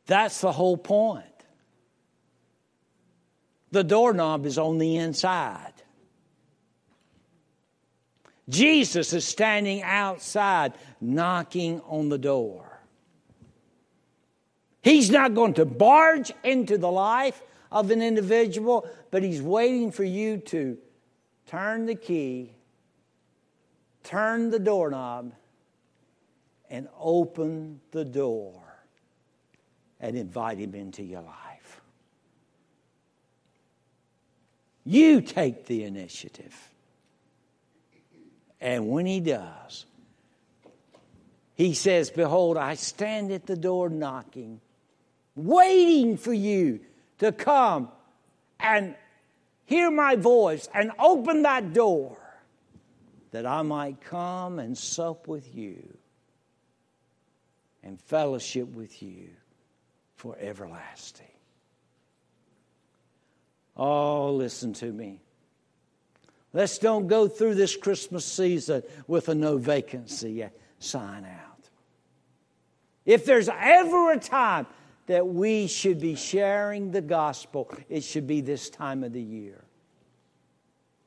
that's 0.05 0.39
the 0.39 0.53
whole 0.53 0.77
point. 0.77 1.36
The 3.71 3.83
doorknob 3.83 4.45
is 4.45 4.57
on 4.57 4.77
the 4.77 4.97
inside. 4.97 5.73
Jesus 8.49 9.11
is 9.11 9.25
standing 9.25 9.81
outside 9.81 10.73
knocking 11.01 11.81
on 11.81 12.09
the 12.09 12.17
door. 12.17 12.79
He's 14.81 15.09
not 15.11 15.33
going 15.33 15.55
to 15.55 15.65
barge 15.65 16.31
into 16.45 16.77
the 16.77 16.89
life 16.89 17.41
of 17.71 17.91
an 17.91 18.01
individual, 18.01 18.89
but 19.11 19.21
he's 19.21 19.41
waiting 19.41 19.91
for 19.91 20.05
you 20.05 20.37
to 20.37 20.77
turn 21.45 21.85
the 21.85 21.95
key, 21.95 22.53
turn 24.03 24.49
the 24.49 24.59
doorknob, 24.59 25.33
and 26.69 26.87
open 26.97 27.81
the 27.91 28.05
door 28.05 28.63
and 29.99 30.17
invite 30.17 30.57
him 30.57 30.75
into 30.75 31.03
your 31.03 31.21
life. 31.21 31.56
You 34.87 35.19
take 35.19 35.65
the 35.65 35.83
initiative. 35.83 36.55
And 38.61 38.87
when 38.87 39.05
he 39.05 39.19
does, 39.19 39.85
he 41.55 41.73
says, 41.73 42.09
Behold, 42.09 42.55
I 42.55 42.75
stand 42.75 43.33
at 43.33 43.45
the 43.45 43.57
door 43.57 43.89
knocking, 43.89 44.61
waiting 45.35 46.15
for 46.15 46.31
you 46.31 46.79
to 47.17 47.33
come 47.33 47.89
and 48.61 48.95
hear 49.65 49.91
my 49.91 50.15
voice 50.15 50.69
and 50.73 50.93
open 50.99 51.41
that 51.41 51.73
door 51.73 52.17
that 53.31 53.45
I 53.45 53.63
might 53.63 53.99
come 53.99 54.57
and 54.57 54.77
sup 54.77 55.27
with 55.27 55.53
you 55.53 55.97
and 57.83 57.99
fellowship 57.99 58.69
with 58.69 59.03
you 59.03 59.31
for 60.15 60.37
everlasting. 60.39 61.27
Oh, 63.77 64.31
listen 64.31 64.73
to 64.73 64.91
me. 64.91 65.21
Let's 66.51 66.79
don't 66.79 67.07
go 67.07 67.27
through 67.27 67.55
this 67.55 67.75
Christmas 67.75 68.25
season 68.25 68.81
with 69.05 69.29
a 69.29 69.35
no 69.35 69.57
vacancy 69.57 70.47
sign 70.79 71.25
out. 71.25 71.69
If 73.05 73.25
there's 73.25 73.49
ever 73.49 74.11
a 74.11 74.19
time 74.19 74.65
that 75.05 75.27
we 75.27 75.67
should 75.67 75.99
be 75.99 76.15
sharing 76.15 76.91
the 76.91 77.01
gospel, 77.01 77.69
it 77.89 78.03
should 78.03 78.25
be 78.27 78.41
this 78.41 78.69
time 78.69 79.03
of 79.03 79.13
the 79.13 79.21
year. 79.21 79.63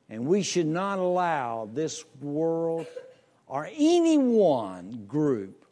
And 0.09 0.25
we 0.25 0.41
should 0.41 0.67
not 0.67 0.99
allow 0.99 1.69
this 1.71 2.03
world 2.21 2.87
or 3.47 3.69
any 3.71 4.17
one 4.17 5.05
group 5.07 5.65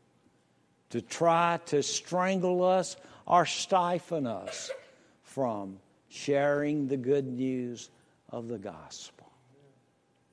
to 0.90 1.02
try 1.02 1.60
to 1.68 1.82
strangle 1.82 2.64
us 2.64 2.98
or 3.26 3.46
stifle 3.46 4.28
us 4.28 4.72
from 5.24 5.78
sharing 6.10 6.88
the 6.88 6.98
good 6.98 7.26
news 7.26 7.90
of 8.30 8.48
the 8.48 8.58
gospel. 8.58 9.19